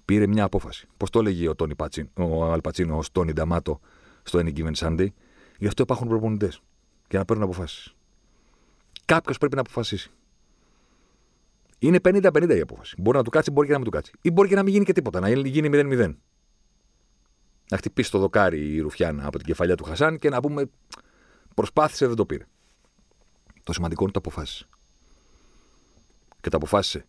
[0.04, 0.86] Πήρε μια απόφαση.
[0.96, 3.80] Πώς το έλεγε ο, Τόνι Πατσίν, ο Αλπατσίνο, ο Τόνι Νταμάτο
[4.22, 5.06] στο Any Given Sunday;
[5.58, 6.62] Γι' αυτό υπάρχουν προπονητές.
[7.08, 7.94] Και να παίρνουν αποφάσεις.
[9.04, 10.10] Κάποιος πρέπει να αποφασίσει.
[11.78, 12.94] Είναι 50-50 η απόφαση.
[12.98, 14.12] Μπορεί να του κάτσει, μπορεί και να μην του κάτσει.
[14.20, 16.14] Ή μπορεί και να μην γίνει και τίποτα, να γίνει 0-0.
[17.70, 20.70] Να χτυπήσει το δοκάρι η Ρουφιάνα από την κεφαλιά του Χασάν και να πούμε
[21.54, 22.46] προσπάθησε, δεν το πήρε.
[23.62, 24.66] Το σημαντικό είναι το αποφάσισε.
[26.40, 27.06] Και το αποφάσισε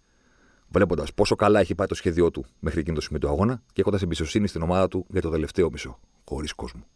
[0.68, 3.82] βλέποντας πόσο καλά έχει πάει το σχέδιό του μέχρι εκείνο το σημείο του αγώνα και
[3.82, 6.00] έχοντας εμπιστοσύνη στην ομάδα του για το τελευταίο μισό.
[6.26, 6.88] Χωρίς κόσμο.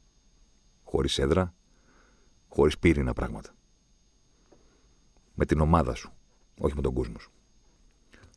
[0.83, 1.53] Χωρίς έδρα,
[2.47, 3.49] χωρίς πύρινα πράγματα.
[5.33, 6.13] Με την ομάδα σου,
[6.59, 7.31] όχι με τον κόσμο σου.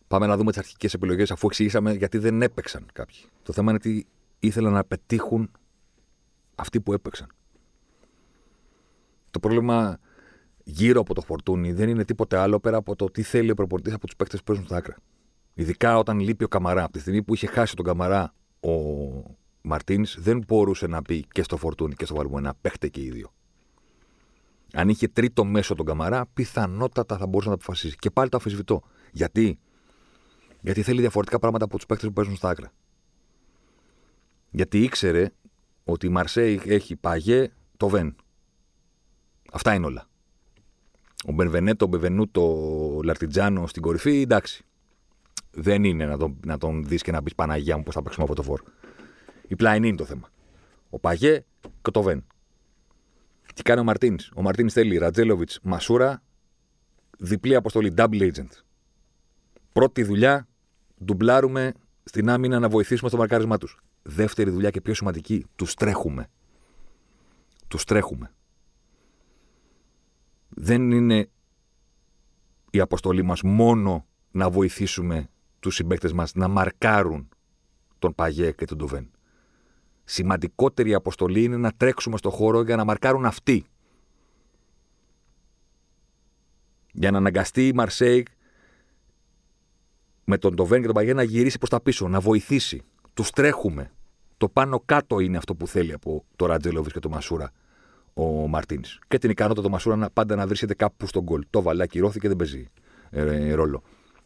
[0.09, 3.17] Πάμε να δούμε τις αρχικές επιλογές, αφού εξηγήσαμε γιατί δεν έπαιξαν κάποιοι.
[3.43, 4.07] Το θέμα είναι ότι
[4.43, 5.51] ήθελαν να πετύχουν
[6.55, 7.27] αυτοί που έπαιξαν.
[9.31, 9.99] Το πρόβλημα
[10.65, 13.93] γύρω από το φορτούνι δεν είναι τίποτε άλλο πέρα από το τι θέλει ο προπονητής
[13.93, 14.97] από τους παίκτες που παίζουν στα άκρα.
[15.55, 16.83] Ειδικά όταν λείπει ο Καμαρά.
[16.83, 18.71] Από τη στιγμή που είχε χάσει τον Καμαρά ο
[19.63, 23.33] Μαρτίν, δεν μπορούσε να πει και στο φορτούνι και στο Βαλμουένα παίχτε και οι δύο.
[24.73, 27.97] Αν είχε τρίτο μέσο τον Καμαρά, πιθανότατα θα μπορούσε να το αποφασίσει.
[27.97, 28.83] Και πάλι το αφισβητώ.
[29.13, 29.59] Γιατί;
[30.61, 32.73] Γιατί θέλει διαφορετικά πράγματα από τους παίκτες που παίζουν στα άκρα.
[34.53, 35.33] Γιατί ήξερε
[35.85, 38.17] ότι η Μαρσέη έχει παγέ το Βεν.
[39.53, 40.07] Αυτά είναι όλα.
[41.27, 42.43] Ο Μπενβενέτο, ο Μπεβενούτο,
[42.97, 44.65] ο Λαρτιτζάνο στην κορυφή, εντάξει.
[45.51, 48.25] Δεν είναι να τον, να τον δεις και να πεις Παναγία μου πώς θα παίξουμε
[48.25, 48.63] από το φόρ.
[49.49, 50.31] Η πλάιν είναι το θέμα.
[50.91, 51.45] Ο Παγέ
[51.83, 52.25] και το Βεν.
[53.55, 56.23] Τι κάνει ο Μαρτίνς; Ο Μαρτίνς θέλει Ρατζέλοβιτ, Μασούρα,
[57.19, 58.51] διπλή αποστολή, double agent.
[59.73, 60.49] Πρώτη δουλειά,
[61.05, 61.73] ντουμπλάρουμε
[62.05, 63.83] στην άμυνα να βοηθήσουμε στο μαρκάρισμά τους.
[64.03, 66.31] Δεύτερη δουλειά και πιο σημαντική, τους τρέχουμε.
[67.69, 68.33] Τους τρέχουμε.
[70.49, 71.31] Δεν είναι
[72.71, 75.29] η αποστολή μας μόνο να βοηθήσουμε
[75.61, 77.29] τους συμπαίκτες μας να μαρκάρουν
[77.99, 79.11] τον Παγέ και τον Ντουβέν.
[80.05, 83.65] Σημαντικότερη αποστολή είναι να τρέξουμε στο χώρο για να μαρκάρουν αυτοί.
[86.93, 88.27] Για να αναγκαστεί η Μαρσέικ
[90.25, 92.83] με τον Ντοβέν και τον Παγέ να γυρίσει προς τα πίσω, να βοηθήσει.
[93.15, 93.91] Τους τρέχουμε.
[94.37, 97.53] Το πάνω κάτω είναι αυτό που θέλει από το Ρατζέλοβι και το Μασούρα
[98.15, 98.83] ο Μαρτίν.
[99.09, 101.45] Και την ικανότητα του Μασούρα να πάντα να βρίσκεται κάπου στον γκολ.
[101.51, 102.71] Το βαλά, ακυρώθηκε, δεν παίζει
[103.11, 103.83] ε, ρόλο.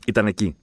[0.07, 0.57] Ήταν εκεί.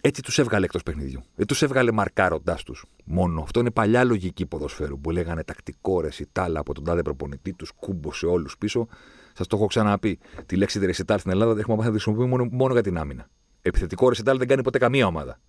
[0.00, 1.22] Έτσι τους έβγαλε εκτός παιχνιδιού.
[1.34, 3.42] Δεν τους έβγαλε μαρκάροντάς τους μόνο.
[3.42, 8.26] Αυτό είναι παλιά λογική ποδοσφαίρου που λέγανε τακτικό ρεσιτάλ από τον τάδε προπονητή, τους κούμπωσε
[8.26, 8.88] όλους πίσω.
[9.32, 10.18] Σας το έχω ξαναπεί.
[10.46, 12.98] Τη λέξη ρεσιτάλ στην Ελλάδα δεν έχουμε μάθει να τη χρησιμοποιούμε μόνο, μόνο για την
[12.98, 13.28] άμυνα.
[13.62, 15.40] Επιθετικό ρεσιτάλ δεν κάνει ποτέ καμία ομάδα.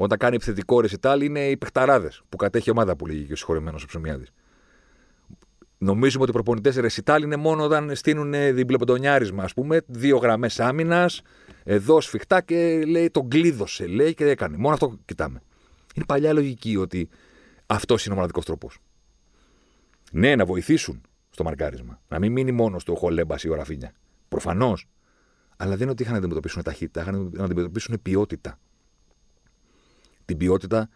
[0.00, 3.82] Όταν κάνει επιθετικό ρεσιτάλ είναι οι παιχταράδες που κατέχει ομάδα που λέγει και ο συγχωρεμένος
[3.82, 4.32] ο Ψωμιάδης.
[5.78, 11.22] Νομίζουμε ότι οι προπονητές ρεσιτάλ είναι μόνο όταν στείλουν διπλοποντονιάρισμα, ας πούμε, δύο γραμμές άμυνας,
[11.64, 14.56] εδώ σφιχτά και λέει τον κλείδωσε, λέει και έκανε.
[14.56, 15.42] Μόνο αυτό κοιτάμε.
[15.94, 17.08] Είναι παλιά λογική ότι
[17.66, 18.78] αυτός είναι ο μοναδικός τρόπος.
[20.12, 22.00] Ναι, να βοηθήσουν στο μαρκάρισμα.
[22.08, 23.92] Να μην μείνει μόνος στο Χολέμπας ή ο Ραφίνια.
[24.28, 24.88] Προφανώς.
[25.56, 28.58] Αλλά δεν είναι ότι είχαν να αντιμετωπίσουν ταχύτητα, είχαν να αντιμετωπίσουν ποιότητα.
[30.28, 30.88] Την ποιότητα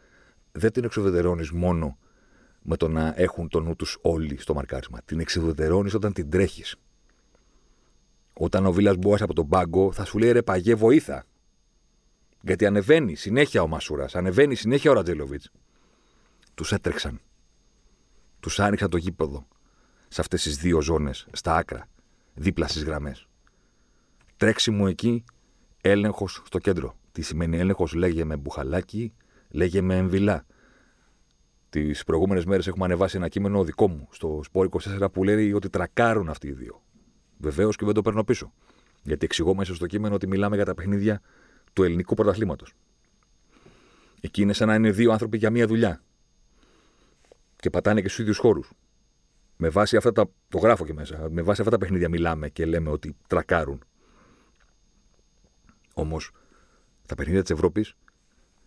[0.52, 1.98] δεν την εξοδετερώνει μόνο
[2.62, 4.98] με το να έχουν το νου τους όλοι στο μαρκάρισμα.
[5.04, 6.76] Την εξουδετερώνεις όταν την τρέχεις.
[8.32, 11.24] Όταν ο Βίλας Μπόας από τον πάγκο θα σου λέει ρε παγέ βοήθα.
[12.40, 15.42] Γιατί ανεβαίνει συνέχεια ο Μασούρας, ανεβαίνει συνέχεια ο Ρατζέλοβιτ.
[16.54, 17.20] Τους έτρεξαν.
[18.40, 19.46] Τους άνοιξαν το γήπεδο
[20.08, 21.88] σε αυτές τις δύο ζώνες, στα άκρα,
[22.34, 23.28] δίπλα στις γραμμές.
[24.36, 25.24] Τρέξιμο εκεί,
[25.80, 26.96] έλεγχος στο κέντρο.
[27.12, 29.12] Τι σημαίνει έλεγχος, λέγε με μπουχαλάκι,
[29.52, 30.46] λέγε με εμβυλά.
[31.68, 34.68] Τις προηγούμενες μέρες έχουμε ανεβάσει ένα κείμενο δικό μου στο Σπόρ
[35.00, 36.82] 24 που λέει ότι τρακάρουν αυτοί οι δύο.
[37.38, 38.52] Βεβαίως και δεν το παίρνω πίσω.
[39.02, 41.20] Γιατί εξηγώ μέσα στο κείμενο ότι μιλάμε για τα παιχνίδια
[41.72, 42.72] του ελληνικού πρωταθλήματος.
[44.20, 46.02] Εκεί είναι σαν να είναι δύο άνθρωποι για μία δουλειά.
[47.56, 48.72] Και πατάνε και στους ίδιους χώρους.
[49.56, 50.30] Με βάση αυτά τα.
[50.48, 51.28] Το γράφω και μέσα.
[51.30, 53.84] Με βάση αυτά τα παιχνίδια μιλάμε και λέμε ότι τρακάρουν.
[55.94, 56.30] Όμως,
[57.06, 57.94] τα παιχνίδια της Ευρώπης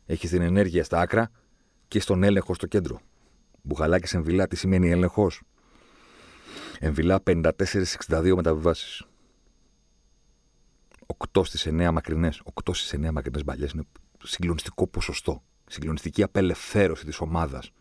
[0.05, 1.31] έχεις την ενέργεια στα άκρα
[1.87, 2.99] και στον έλεγχο στο κέντρο.
[3.61, 5.41] Μπουχαλάκι σε εμβυλά, τι σημαίνει έλεγχος;
[6.79, 9.03] Εμβυλά 54-62 μεταβιβάσεις.
[11.31, 12.41] 8 στις 9 μακρινές.
[12.43, 13.83] 8 στις 9 μακρινές μπαλιές είναι
[14.23, 15.43] συγκλονιστικό ποσοστό.
[15.67, 17.71] Συγκλονιστική απελευθέρωση της ομάδας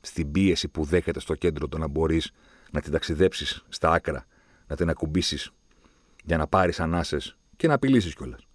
[0.00, 2.30] στην πίεση που δέχεται στο κέντρο το να μπορείς
[2.70, 4.26] να την ταξιδέψεις στα άκρα,
[4.66, 5.50] να την ακουμπήσεις
[6.24, 8.47] για να πάρεις ανάσες και να απειλήσεις κιόλας.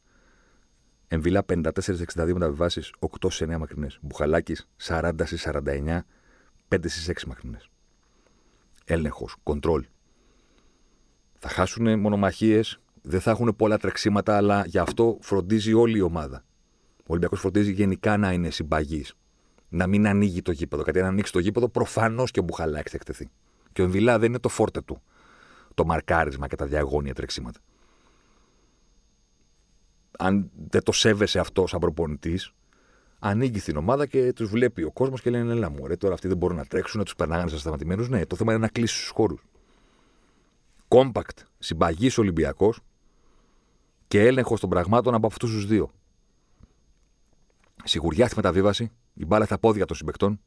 [1.14, 3.98] Εμβυλά 54-62 μεταβιβάσεις, 8 στι 9 μακρινές.
[4.02, 6.06] Μπουχαλάκι 40 στι 49,
[6.68, 7.70] 5 στι 6 μακρινές.
[8.86, 9.86] Έλεγχος, κοντρόλ.
[11.40, 16.44] Θα χάσουν μονομαχίες, δεν θα έχουν πολλά τρεξίματα, αλλά γι' αυτό φροντίζει όλη η ομάδα.
[16.98, 19.14] Ο Ολυμπιακός φροντίζει γενικά να είναι συμπαγής.
[19.70, 20.84] Να μην ανοίγει το γήπεδο.
[20.84, 23.30] Γιατί αν ανοίξει το γήπεδο, προφανώς και ο Μπουχαλάκης θα εκτεθεί.
[23.72, 25.02] Και ο Εμβιλά δεν είναι το φόρτε του.
[25.74, 27.60] Το μαρκάρισμα και τα διαγώνια τρεξίματα
[30.18, 32.54] αν δεν το σέβεσαι αυτό σαν προπονητής,
[33.20, 36.28] ανοίγει την ομάδα και τους βλέπει ο κόσμος και λένε Ελά μου, ρε, τώρα αυτοί
[36.28, 38.10] δεν μπορούν να τρέξουν, τους περνάγανε στα σταματημένους.
[38.10, 39.44] Ναι, το θέμα είναι να κλείσεις τους χώρους.
[40.88, 42.80] Κόμπακτ, συμπαγής Ολυμπιακός
[44.08, 45.92] και έλεγχος των πραγμάτων από αυτούς τους δύο.
[47.84, 50.40] Σιγουριά στη μεταβίβαση, η μπάλα στα πόδια των συμπεκτών.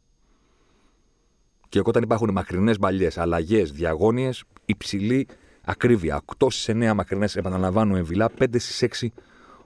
[1.69, 5.29] Και όταν υπάρχουν μακρινές μπαλιές, αλλαγές, διαγώνιες, υψηλή
[5.65, 6.23] ακρίβεια.
[6.25, 9.13] 8 στις 9 μακρινές, επαναλαμβάνω, ο Εμβιλά, 5 στις 6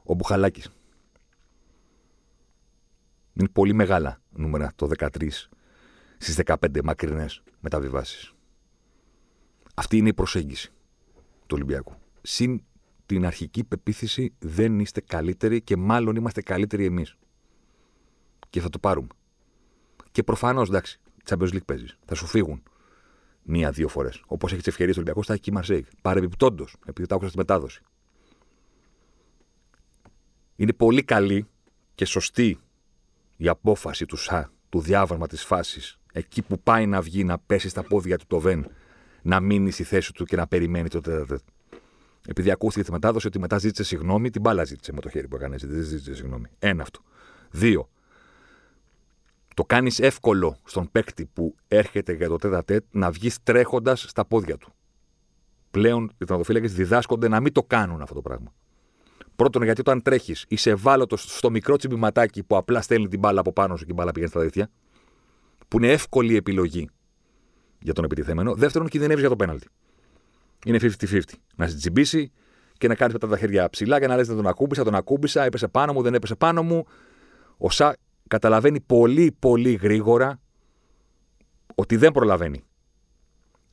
[0.04, 0.68] ο Μπουχαλάκης.
[3.32, 5.48] Είναι πολύ μεγάλα νούμερα το 13
[6.18, 8.34] στις 15 μακρινές μεταβιβάσεις.
[9.74, 10.72] Αυτή είναι η προσέγγιση
[11.40, 11.94] του Ολυμπιακού.
[12.22, 12.62] Συν
[13.06, 17.16] την αρχική πεποίθηση δεν είστε καλύτεροι και μάλλον είμαστε καλύτεροι εμείς.
[18.50, 19.08] Και θα το πάρουμε.
[20.10, 21.98] Και προφανώς εντάξει, Champions League παίζεις.
[22.04, 22.62] Θα σου φύγουν
[23.42, 24.22] μία-δύο φορές.
[24.26, 25.86] Όπως έχεις τις ευκαιρίες του Ολυμπιακού, θα έχει και η Μαρσέικ.
[26.02, 27.82] Παρεμπιπτόντως, επειδή τα άκουσα στη μετάδοση.
[30.60, 31.46] Είναι πολύ καλή
[31.94, 32.58] και σωστή
[33.36, 37.68] η απόφαση του ΣΑ, του διάβαρμα της φάσης, εκεί που πάει να βγει, να πέσει
[37.68, 38.66] στα πόδια του το Βεν,
[39.22, 41.36] να μείνει στη θέση του και να περιμένει το τέταρτο.
[42.28, 45.36] Επειδή ακούστηκε τη μετάδοση ότι μετά ζήτησε συγγνώμη, την μπάλα ζήτησε με το χέρι που
[45.36, 45.56] έκανε.
[45.60, 46.46] Δεν ζήτησε συγγνώμη.
[46.58, 47.00] Ένα αυτό.
[47.50, 47.88] Δύο.
[49.54, 54.56] Το κάνεις εύκολο στον παίκτη που έρχεται για το τέτα να βγεις τρέχοντας στα πόδια
[54.56, 54.72] του.
[55.70, 58.52] Πλέον οι τερματοφύλακες διδάσκονται να μην το κάνουν αυτό το πράγμα.
[59.40, 63.52] Πρώτον, γιατί όταν τρέχεις, είσαι ευάλωτος στο μικρό τσιμπηματάκι που απλά στέλνει την μπάλα από
[63.52, 64.70] πάνω σου και η μπάλα πηγαίνει στα δίχτυα,
[65.68, 66.88] που είναι εύκολη επιλογή
[67.78, 68.54] για τον επιτιθέμενο.
[68.54, 69.68] Δεύτερον, κινδυνεύεις για το πέναλτι.
[70.66, 71.20] Είναι 50-50.
[71.56, 72.32] Να σε τσιμπήσει
[72.78, 75.44] και να κάνεις μετά τα χέρια ψηλά και να λες: Δεν τον ακούμπησα, τον ακούμπησα,
[75.44, 76.84] έπεσε πάνω μου, δεν έπεσε πάνω μου.
[77.58, 77.94] Ο Σα
[78.28, 80.40] καταλαβαίνει πολύ πολύ γρήγορα
[81.74, 82.62] ότι δεν προλαβαίνει.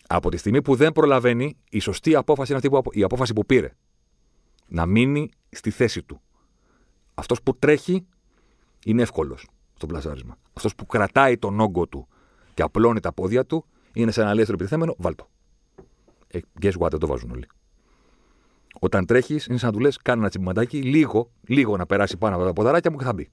[0.08, 3.46] Από τη στιγμή που δεν προλαβαίνει, η σωστή απόφαση είναι αυτή που, η απόφαση που
[3.46, 3.72] πήρε.
[4.68, 6.22] Να μείνει στη θέση του.
[7.14, 8.06] Αυτός που τρέχει
[8.86, 10.38] είναι εύκολος στο πλασάρισμα.
[10.54, 12.08] Αυτός που κρατάει τον όγκο του
[12.54, 15.30] και απλώνει τα πόδια του είναι σε ένα ελεύθερο επιθέμενο, βάλτο.
[16.28, 17.48] Ε, guess what, δεν το βάζουν όλοι.
[18.80, 22.36] Όταν τρέχεις, είναι σαν να του λες: Κάνε ένα τσιμπηματάκι, λίγο, λίγο να περάσει πάνω
[22.36, 23.30] από τα ποδαράκια μου και θα μπει.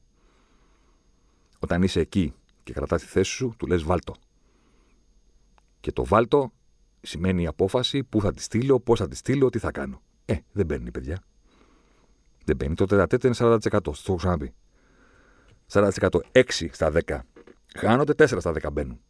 [1.58, 4.14] Όταν είσαι εκεί και κρατάς τη θέση σου, του λες: Βάλτο.
[5.80, 6.52] Και το βάλτο
[7.00, 10.02] σημαίνει η απόφαση πού θα τη στείλω, πώς θα τη στείλω, τι θα κάνω.
[10.24, 11.22] Ε, δεν μπαίνει, παιδιά.
[12.44, 12.74] Δεν μπαίνει.
[12.74, 13.58] Το τέταρτο είναι 40%.
[13.82, 14.54] Το έχω ξαναπεί.
[15.72, 16.20] 40%.
[16.32, 17.18] 6 στα 10
[17.76, 19.00] χάνονται, 4 στα 10 μπαίνουν.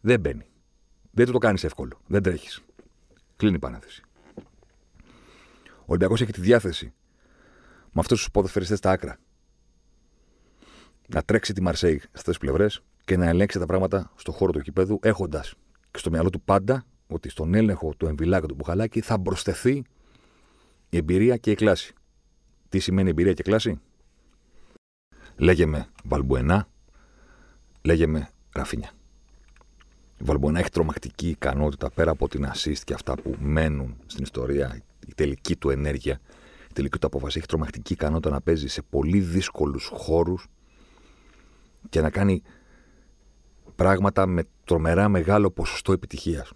[0.00, 0.46] Δεν μπαίνει.
[1.10, 2.00] Δεν το κάνεις εύκολο.
[2.06, 2.60] Δεν τρέχεις.
[3.36, 4.02] Κλείνει η παράθεση.
[5.80, 6.92] Ο Ολυμπιακός έχει τη διάθεση
[7.92, 9.18] με αυτούς τους ποδοσφαιριστές στα άκρα
[11.06, 14.98] να τρέξει τη Μαρσέη στι πλευρές και να ελέγξει τα πράγματα στο χώρο του γηπέδου,
[15.02, 15.54] έχοντας
[15.90, 19.82] και στο μυαλό του πάντα ότι στον έλεγχο του Εμβιλά και του Μπουχαλάκη θα προσθεθεί
[20.90, 21.94] η εμπειρία και η κλάση.
[22.68, 23.80] Τι σημαίνει εμπειρία και κλάση;
[25.36, 26.68] Λέγε με Βαλμπουενά,
[27.82, 28.90] λέγε με Ραφίνια.
[30.18, 34.82] Η Βαλμπουενά έχει τρομακτική ικανότητα πέρα από την assist και αυτά που μένουν στην ιστορία,
[35.06, 36.20] η τελική του ενέργεια,
[36.70, 37.38] η τελική του απόφαση.
[37.38, 40.46] Έχει τρομακτική ικανότητα να παίζει σε πολύ δύσκολους χώρους
[41.88, 42.42] και να κάνει
[43.76, 46.52] πράγματα με τρομερά μεγάλο ποσοστό επιτυχίας.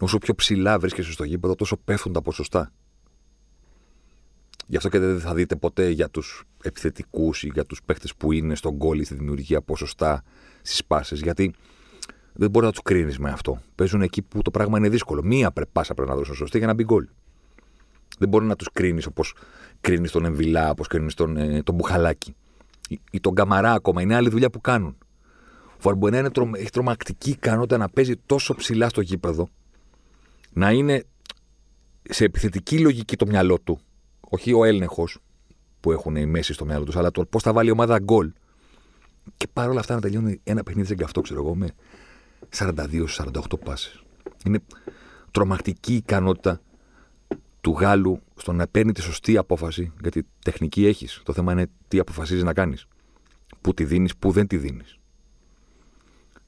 [0.00, 2.72] Όσο πιο ψηλά βρίσκεσαι στο γήπεδο, τόσο πέφτουν τα ποσοστά.
[4.70, 8.32] Γι' αυτό και δεν θα δείτε ποτέ για τους επιθετικούς ή για τους παίχτες που
[8.32, 10.22] είναι στον γκολ στη δημιουργία ποσοστά
[10.62, 11.14] στις πάσει.
[11.14, 11.54] Γιατί
[12.32, 13.62] δεν μπορεί να τους κρίνεις με αυτό.
[13.74, 15.22] Παίζουν εκεί που το πράγμα είναι δύσκολο.
[15.22, 17.08] Μία πάσα πρέπει να δώσει σωστή για να μπει γκολ.
[18.18, 19.34] Δεν μπορεί να τους κρίνεις όπως
[19.80, 22.34] κρίνεις τον Εμβιλά, όπως κρίνεις τον, ε, τον Μπουχαλάκη
[23.10, 24.02] ή τον Καμαρά ακόμα.
[24.02, 24.96] Είναι άλλη δουλειά που κάνουν.
[25.66, 29.48] Ο Βαρμπουενά είναι τρο, έχει τρομακτική ικανότητα να παίζει τόσο ψηλά στο γήπεδο,
[30.52, 31.04] να είναι
[32.02, 33.80] σε επιθετική λογική το μυαλό του,
[34.30, 35.18] όχι ο έλεγχος
[35.80, 38.32] που έχουν οι μέση στο μυαλό τους, αλλά το πώς θα βάλει η ομάδα γκολ.
[39.36, 41.70] Και παρόλα αυτά να τελειώνει ένα παιχνίδι σε καυτό, ξέρω εγώ, με
[42.56, 43.06] 42-48
[43.64, 44.00] πάσει.
[44.44, 44.58] Είναι
[45.30, 46.60] τρομακτική ικανότητα
[47.60, 51.20] του Γάλλου στο να παίρνει τη σωστή απόφαση, γιατί τεχνική έχεις.
[51.24, 52.86] Το θέμα είναι τι αποφασίζεις να κάνεις.
[53.60, 54.98] Πού τη δίνεις, πού δεν τη δίνεις.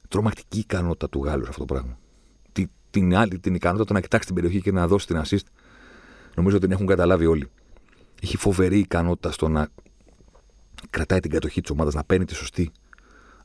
[0.07, 1.99] Τρομακτική ικανότητα του Γάλλου σε αυτό το πράγμα.
[2.51, 5.47] Τι, την άλλη, την ικανότητα να κοιτάξεις την περιοχή και να δώσεις την assist,
[6.35, 7.49] νομίζω ότι την έχουν καταλάβει όλοι.
[8.23, 9.67] Έχει φοβερή ικανότητα στο να
[10.89, 12.71] κρατάει την κατοχή της ομάδας, να παίρνει τη σωστή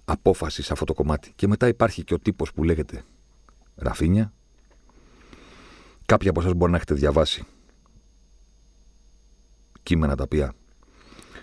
[0.05, 1.33] απόφαση σε αυτό το κομμάτι.
[1.37, 3.05] Και μετά υπάρχει και ο τύπος που λέγεται
[3.75, 4.33] Ραφίνια.
[6.07, 7.45] Κάποιοι από εσάς μπορεί να έχετε διαβάσει
[9.83, 10.53] κείμενα τα οποία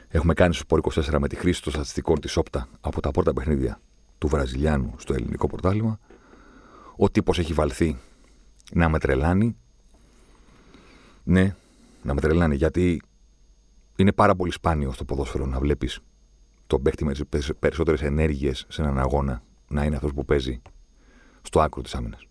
[0.08, 3.82] έχουμε κάνει στο 24 με τη χρήση των στατιστικών της ΟΠΤΑ από τα πρώτα παιχνίδια
[4.18, 6.00] του Βραζιλιάνου στο ελληνικό πορτάλιμα.
[6.96, 7.98] Ο τύπος έχει βαλθεί
[8.74, 9.58] να με τρελάνει.
[11.24, 11.56] Ναι,
[12.02, 13.02] να με τρελάνει γιατί
[13.96, 16.00] είναι πάρα πολύ σπάνιο στο ποδόσφαιρο να βλέπεις
[16.68, 20.62] τον παίχτη με τις περισσότερες ενέργειες σε έναν αγώνα να είναι αυτός που παίζει
[21.42, 22.28] στο άκρο της άμυνας.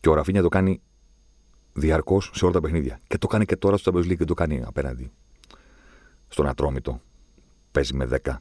[0.00, 0.80] Και ο Ραφίνια το κάνει
[1.72, 3.00] διαρκώς σε όλα τα παιχνίδια.
[3.06, 5.12] Και το κάνει και τώρα στο Champions League και το κάνει απέναντι
[6.28, 7.00] στον Ατρόμητο.
[7.72, 8.36] Παίζει με 10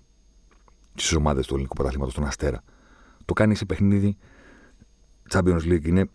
[0.95, 2.63] στι ομάδες του ελληνικού πρωταθλήματος, στον Αστέρα.
[3.25, 4.17] Το κάνει σε παιχνίδι
[5.29, 5.86] Champions League.
[5.86, 6.09] Είναι...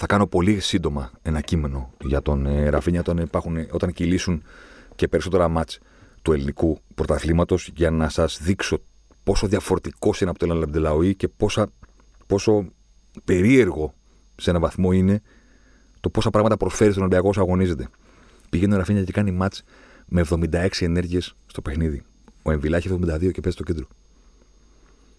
[0.00, 4.42] Θα κάνω πολύ σύντομα ένα κείμενο για τον ε, Ραφίνια όταν, υπάρχουν, όταν κυλήσουν
[4.94, 5.78] και περισσότερα μάτς
[6.22, 8.78] του ελληνικού πρωταθλήματος για να σας δείξω
[9.22, 11.68] πόσο διαφορετικός είναι από τον Λαμπτελαοή και πόσα,
[12.26, 12.64] πόσο
[13.24, 13.94] περίεργο
[14.36, 15.22] σε έναν βαθμό είναι
[16.00, 17.88] το πόσα πράγματα προσφέρει στον Ολυμπιακό όσο αγωνίζεται.
[18.50, 19.62] Πηγαίνει ο Ραφίνια και κάνει μάτς
[20.06, 22.02] με 76 ενέργειες στο παιχνίδι.
[22.42, 23.86] Ο Εμβιλά έχει 72 και παίζει στο κέντρο.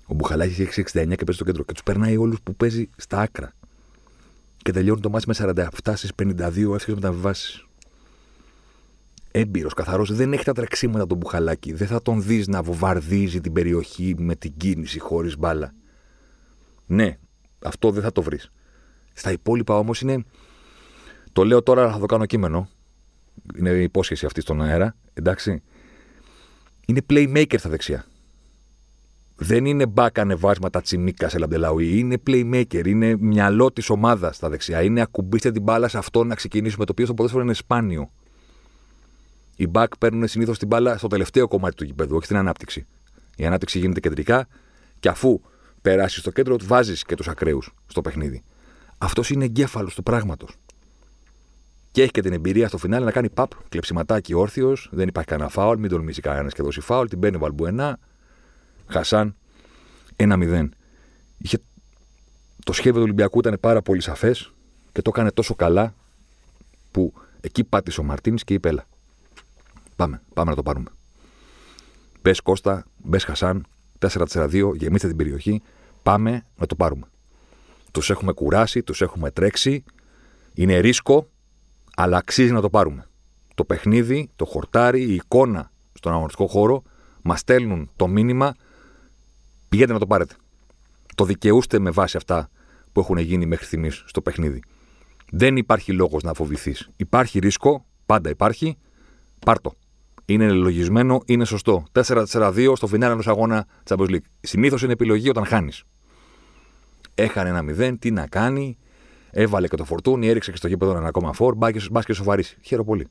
[0.06, 1.64] Ο Μπουχαλάκης έχει 69 και παίζει στο κέντρο.
[1.64, 3.54] Και τους περνάει όλους που παίζει στα άκρα.
[4.62, 7.64] Και τελειώνει το μάτι με 47 στις 52 εύκολε μεταβιβάσει.
[9.32, 11.74] Έμπειρος, καθαρός, δεν έχει τα τρεξίματα του Μπουχαλάκη.
[11.74, 15.74] Δεν θα τον δεις να βομβαρδίζει την περιοχή με την κίνηση χωρίς μπάλα.
[16.86, 17.18] Ναι,
[17.60, 18.52] αυτό δεν θα το βρεις.
[19.14, 20.24] Στα υπόλοιπα όμως είναι.
[21.32, 22.70] Το λέω τώρα, θα το κάνω κείμενο.
[23.56, 24.96] Είναι η υπόσχεση αυτή στον αέρα.
[25.14, 25.64] Εντάξει.
[26.86, 28.06] Είναι playmaker στα δεξιά.
[29.42, 32.00] Δεν είναι μπακ ανεβάσματα τσιμίκα σε λαμπελαουή.
[32.00, 32.88] Είναι playmaker.
[32.88, 34.82] Είναι μυαλό της ομάδας στα δεξιά.
[34.82, 36.86] Είναι ακουμπήστε την μπάλα σε αυτό να ξεκινήσουμε.
[36.86, 38.12] Το οποίο στο ποδόσφαιρο είναι σπάνιο.
[39.56, 42.86] Οι μπακ παίρνουν συνήθως την μπάλα στο τελευταίο κομμάτι του γηπέδου, όχι στην ανάπτυξη.
[43.36, 44.48] Η ανάπτυξη γίνεται κεντρικά
[45.00, 45.42] και αφού
[45.82, 48.44] περάσεις στο κέντρο, βάζεις και τους ακραίους στο παιχνίδι.
[48.98, 50.56] Αυτός είναι εγκέφαλος του πράγματος.
[51.92, 55.50] Και έχει και την εμπειρία στο φινάλε να κάνει παπ, κλεψιματάκι όρθιος, δεν υπάρχει κανένα
[55.50, 58.00] φάουλ, μην τολμήσει κανένας και δώσει φάουλ, την παίρνει ο Βαλμπουενά.
[58.90, 59.36] Χασάν
[60.18, 60.70] 1-0.
[61.38, 61.58] Είχε...
[62.64, 64.54] Το σχέδιο του Ολυμπιακού ήταν πάρα πολύ σαφές
[64.92, 65.94] και το έκανε τόσο καλά
[66.92, 68.86] που εκεί πάτησε ο Μαρτίνης και είπε: Έλα,
[69.96, 70.90] πάμε, πάμε να το πάρουμε.
[72.22, 73.66] Μπες Κώστα, μπες Χασάν,
[74.00, 75.62] 4-4-2, γεμίστε την περιοχή,
[76.04, 77.08] πάμε να το πάρουμε.
[77.92, 79.84] Τους έχουμε κουράσει, τους έχουμε τρέξει.
[80.54, 81.28] Είναι ρίσκο,
[81.96, 83.08] αλλά αξίζει να το πάρουμε.
[83.56, 86.84] Το παιχνίδι, το χορτάρι, η εικόνα στον αγωνιστικό χώρο
[87.22, 88.54] μας στέλνουν το μήνυμα
[89.70, 90.36] πηγαίνετε να το πάρετε.
[91.16, 92.50] Το δικαιούστε με βάση αυτά
[92.92, 94.62] που έχουν γίνει μέχρι στιγμής στο παιχνίδι.
[95.32, 96.90] Δεν υπάρχει λόγος να φοβηθείς.
[96.96, 98.78] Υπάρχει ρίσκο, πάντα υπάρχει.
[99.46, 99.74] Πάρτο.
[100.26, 101.84] Είναι λογισμένο, είναι σωστό.
[101.92, 104.26] 4-4-2 στο φινάλε ενός αγώνα Champions League.
[104.42, 105.84] Συνήθως είναι επιλογή όταν χάνεις.
[107.16, 108.78] Έχανε ένα 0, τι να κάνει.
[109.32, 111.56] Έβαλε και το φορτούνι, έριξε και στο γήπεδο ένα ακόμα φόρ.
[111.56, 112.58] Μπα και σοβαρήσει.
[112.62, 113.08] Χαίρομαι πολύ.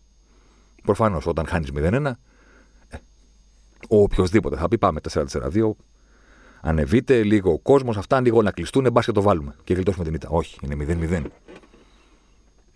[0.82, 2.12] Προφανώς όταν χάνεις 0-1,
[2.88, 2.96] ε,
[3.88, 5.76] ο οποιοδήποτε θα πει πάμε 4-4-2.
[6.60, 10.14] Ανεβείτε λίγο ο κόσμος, αυτά λίγο να κλειστούν, μπα και το βάλουμε και γλιτώσουμε την
[10.14, 10.28] ήττα.
[10.28, 10.74] Όχι, είναι
[11.10, 11.24] 0-0.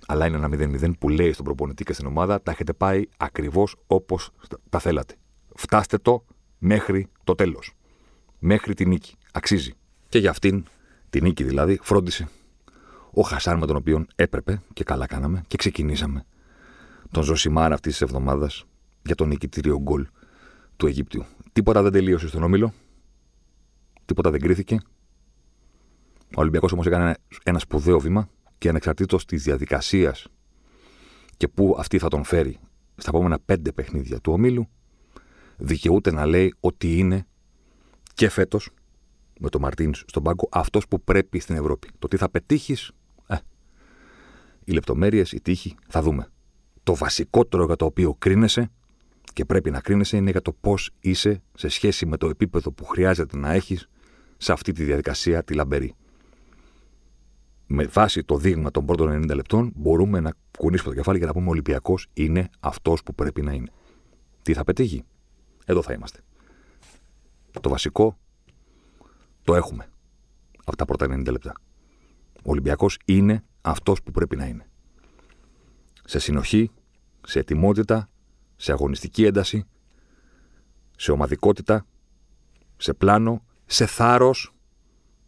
[0.06, 3.76] Αλλά είναι ένα 0-0 που λέει στον προπονητή και στην ομάδα τα έχετε πάει ακριβώς
[3.86, 4.30] όπως
[4.68, 5.14] τα θέλατε.
[5.54, 6.24] Φτάστε το
[6.58, 7.72] μέχρι το τέλος.
[8.38, 9.14] Μέχρι τη νίκη.
[9.32, 9.72] Αξίζει.
[10.08, 10.64] Και για αυτήν,
[11.10, 12.28] τη νίκη δηλαδή, φρόντισε
[13.14, 16.24] ο Χασάν με τον οποίο έπρεπε και καλά κάναμε και ξεκινήσαμε
[17.10, 18.64] τον Ζωσιμάρα αυτής της εβδομάδας
[19.02, 20.06] για τον νικητήριο γκολ
[20.76, 21.24] του Αιγύπτιου.
[21.52, 22.72] Τίποτα δεν τελείωσε στον όμιλο.
[24.04, 24.78] Τίποτα δεν κρίθηκε.
[26.36, 30.26] Ο Ολυμπιακός όμως έκανε ένα σπουδαίο βήμα και ανεξαρτήτως της διαδικασίας
[31.36, 32.58] και πού αυτή θα τον φέρει
[32.96, 34.68] στα επόμενα πέντε παιχνίδια του ομίλου,
[35.56, 37.26] δικαιούται να λέει ότι είναι
[38.14, 38.70] και φέτος
[39.40, 41.88] με τον Μαρτίνς στον πάγκο αυτός που πρέπει στην Ευρώπη.
[41.98, 42.92] Το τι θα πετύχεις,
[43.26, 43.36] ε,
[44.64, 46.28] οι λεπτομέρειες, η τύχη, θα δούμε.
[46.82, 48.70] Το βασικότερο για το οποίο κρίνεσαι
[49.32, 52.84] και πρέπει να κρίνεσαι είναι για το πώς είσαι σε σχέση με το επίπεδο που
[52.84, 53.88] χρειάζεται να έχεις
[54.36, 55.94] σε αυτή τη διαδικασία τη λαμπερή
[57.74, 61.32] με βάση το δείγμα των πρώτων 90 λεπτών, μπορούμε να κουνήσουμε το κεφάλι και να
[61.32, 63.70] πούμε: Ο Ολυμπιακός είναι αυτός που πρέπει να είναι.
[64.42, 65.04] Τι θα πετύχει,
[65.64, 66.20] εδώ θα είμαστε.
[67.60, 68.18] Το βασικό
[69.44, 69.88] το έχουμε
[70.64, 71.52] από τα πρώτα 90 λεπτά.
[72.36, 74.66] Ο Ολυμπιακός είναι αυτός που πρέπει να είναι.
[76.04, 76.70] Σε συνοχή,
[77.26, 78.08] σε ετοιμότητα,
[78.62, 79.66] σε αγωνιστική ένταση,
[80.96, 81.86] σε ομαδικότητα,
[82.76, 84.54] σε πλάνο, σε θάρρος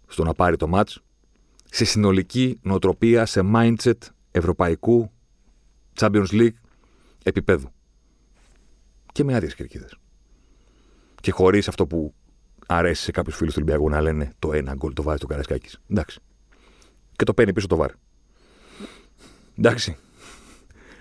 [0.07, 1.03] στο να πάρει το μάτς
[1.71, 3.99] σε συνολική νοοτροπία, σε mindset
[4.31, 5.11] ευρωπαϊκού
[6.01, 6.55] Champions League
[7.23, 7.71] επίπεδου.
[9.13, 9.99] Και με άδειες κερκίδες.
[11.21, 12.15] Και χωρίς αυτό που
[12.67, 15.77] αρέσει σε κάποιους φίλους του Ολυμπιακού να λένε το ένα γκολ το βάζει το Καρασκάκη.
[15.89, 16.21] Εντάξει.
[17.17, 17.91] Και το παίρνει πίσω το βάρ.
[19.59, 19.97] Εντάξει.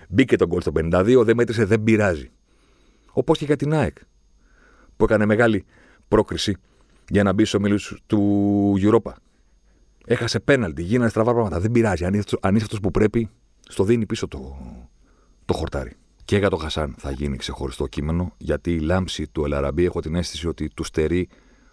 [0.08, 2.30] Μπήκε το γκολ στο 52, δεν μέτρησε, δεν πειράζει.
[3.12, 3.96] Όπως και για την ΑΕΚ.
[4.96, 5.64] Που έκανε μεγάλη
[6.08, 6.56] πρόκριση
[7.08, 9.12] για να μπει στους ομίλους του Europa.
[10.06, 11.60] Έχασε πέναλτι, γίνανε στραβά πράγματα.
[11.60, 12.04] Δεν πειράζει.
[12.04, 12.14] Αν
[12.54, 13.30] είσαι αυτό που πρέπει,
[13.68, 14.56] στο δίνει πίσω το,
[15.44, 15.92] το χορτάρι.
[16.24, 20.14] Και για το Χασάν θα γίνει ξεχωριστό κείμενο, γιατί η λάμψη του Ελαραμπή έχω την
[20.14, 21.28] αίσθηση ότι του στερεί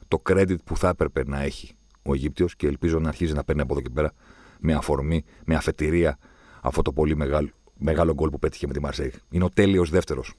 [0.08, 3.62] το credit που θα έπρεπε να έχει ο Αιγύπτιος και ελπίζω να αρχίζει να παίρνει
[3.62, 4.12] από εδώ και πέρα
[4.60, 6.18] με αφορμή, με αφετηρία
[6.62, 7.50] αυτό το πολύ μεγάλο,
[7.82, 9.14] μεγάλο γκολ που πέτυχε με τη Μαρσέη.
[9.30, 10.34] Είναι ο τέλειος δεύτερος.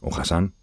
[0.00, 0.54] Ο Χασάν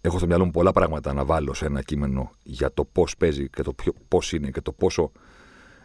[0.00, 3.48] έχω στο μυαλό μου πολλά πράγματα να βάλω σε ένα κείμενο για το πώς παίζει
[3.48, 3.74] και το
[4.08, 5.12] πώς είναι και το πόσο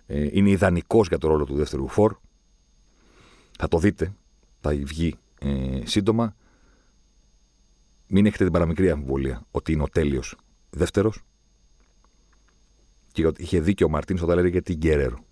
[0.06, 2.16] ε, είναι ιδανικός για το ρόλο του δεύτερου φόρ.
[3.58, 4.14] Θα το δείτε,
[4.62, 6.36] θα βγει ε, σύντομα.
[8.08, 10.36] Μην έχετε την παραμικρή αμφιβολία ότι είναι ο τέλειος
[10.70, 11.24] δεύτερος.
[13.12, 15.24] Και είχε δίκιο ο Μαρτίνς όταν έλεγε την Γκερέρο.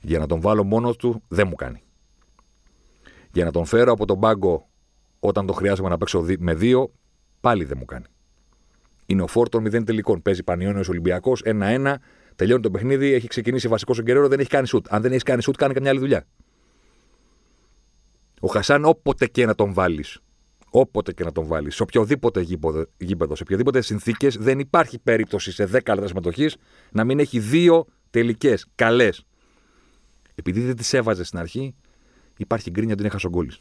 [0.00, 1.82] Για να τον βάλω μόνος του δεν μου κάνει.
[3.32, 4.68] Για να τον φέρω από τον πάγκο
[5.20, 6.92] όταν το χρειάζομαι να παίξω με δύο,
[7.40, 8.04] πάλι δεν μου κάνει.
[9.06, 10.22] Είναι ο Φόρτον μηδέν τελικών.
[10.22, 11.94] Παίζει Πανιόνιος Ολυμπιακός 1-1,
[12.36, 14.86] τελειώνει το παιχνίδι, έχει ξεκινήσει βασικό ο Γκερέρο, δεν έχει κάνει σουτ.
[14.88, 16.26] Αν δεν έχει κάνει σουτ, κάνει καμιά άλλη δουλειά.
[18.40, 20.20] Ο Χασάν, όποτε και να τον βάλεις,
[20.70, 22.40] όποτε και να τον βάλεις, σε οποιοδήποτε
[22.98, 26.56] γήπεδο, σε οποιοδήποτε συνθήκες, δεν υπάρχει περίπτωση σε 10 λεπτά συμμετοχής
[26.92, 29.24] να μην έχει δύο τελικές καλές.
[30.34, 31.74] Επειδή δεν τις έβαζε στην αρχή,
[32.40, 33.52] υπάρχει γκρίνια ότι είναι χασογκόλη.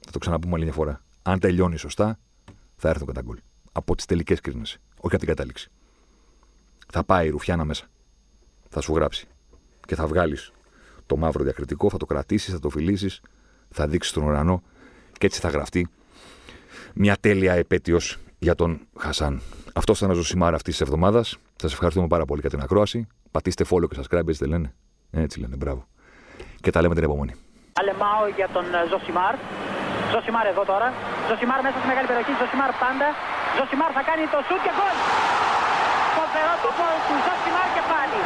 [0.00, 1.02] Θα το ξαναπούμε άλλη μια φορά.
[1.22, 2.18] Αν τελειώνει σωστά,
[2.76, 3.38] θα έρθουν κατά γκολ.
[3.72, 4.78] Από τις τελικές κρίνες.
[5.00, 5.70] Όχι από την κατάληξη.
[6.92, 7.86] Θα πάει η Ρουφιάνα μέσα.
[8.68, 9.28] Θα σου γράψει.
[9.86, 10.52] Και θα βγάλεις
[11.06, 13.20] το μαύρο διακριτικό, θα το κρατήσεις, θα το φιλήσεις,
[13.68, 14.62] θα δείξεις τον ουρανό
[15.12, 15.88] και έτσι θα γραφτεί
[16.94, 19.40] μια τέλεια επέτειος για τον Χασάν.
[19.74, 21.38] Αυτός ήταν ο Ζωσιμάρ αυτής της εβδομάδας.
[21.56, 23.06] Σας ευχαριστούμε πάρα πολύ για την ακρόαση.
[23.30, 24.74] Πατήστε follow και subscribe, έτσι δεν λένε.
[25.10, 25.86] Έτσι λένε, μπράβο.
[26.60, 27.34] Και τα λέμε την επόμενη.
[27.78, 29.34] Αλεμάο για τον Ζωσιμάρ.
[30.12, 30.88] Ζωσιμάρ εδώ τώρα.
[31.28, 32.32] Ζωσιμάρ μέσα στη μεγάλη περιοχή.
[32.40, 33.08] Ζωσιμάρ πάντα.
[33.56, 34.96] Ζωσιμάρ θα κάνει το σουτ και γκολ.
[36.16, 38.20] Φοβερό το γκολ του Ζωσιμάρ και πάλι.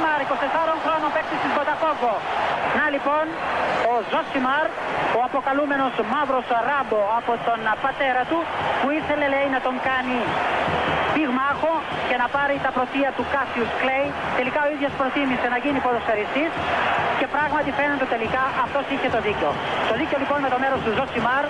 [0.00, 2.12] Ο Περέιρα Ζωσιμάρ, 24 χρόνων παίκτης της Μποτακόκο.
[2.78, 3.24] Να λοιπόν,
[3.90, 4.66] ο Ζωσιμάρ,
[5.18, 8.38] ο αποκαλούμενος μαύρος ράμπο από τον πατέρα του,
[8.80, 10.18] που ήθελε λέει να τον κάνει
[11.14, 11.72] πυγμάχο
[12.08, 14.06] και να πάρει τα πρωτεία του Κάσιους Κλέη.
[14.38, 16.52] Τελικά ο ίδιος προτίμησε να γίνει ποδοσφαιριστής
[17.18, 19.50] και πράγματι φαίνεται τελικά αυτός είχε το δίκιο.
[19.90, 21.44] Το δίκιο λοιπόν με το μέρος του Ζωσιμάρ.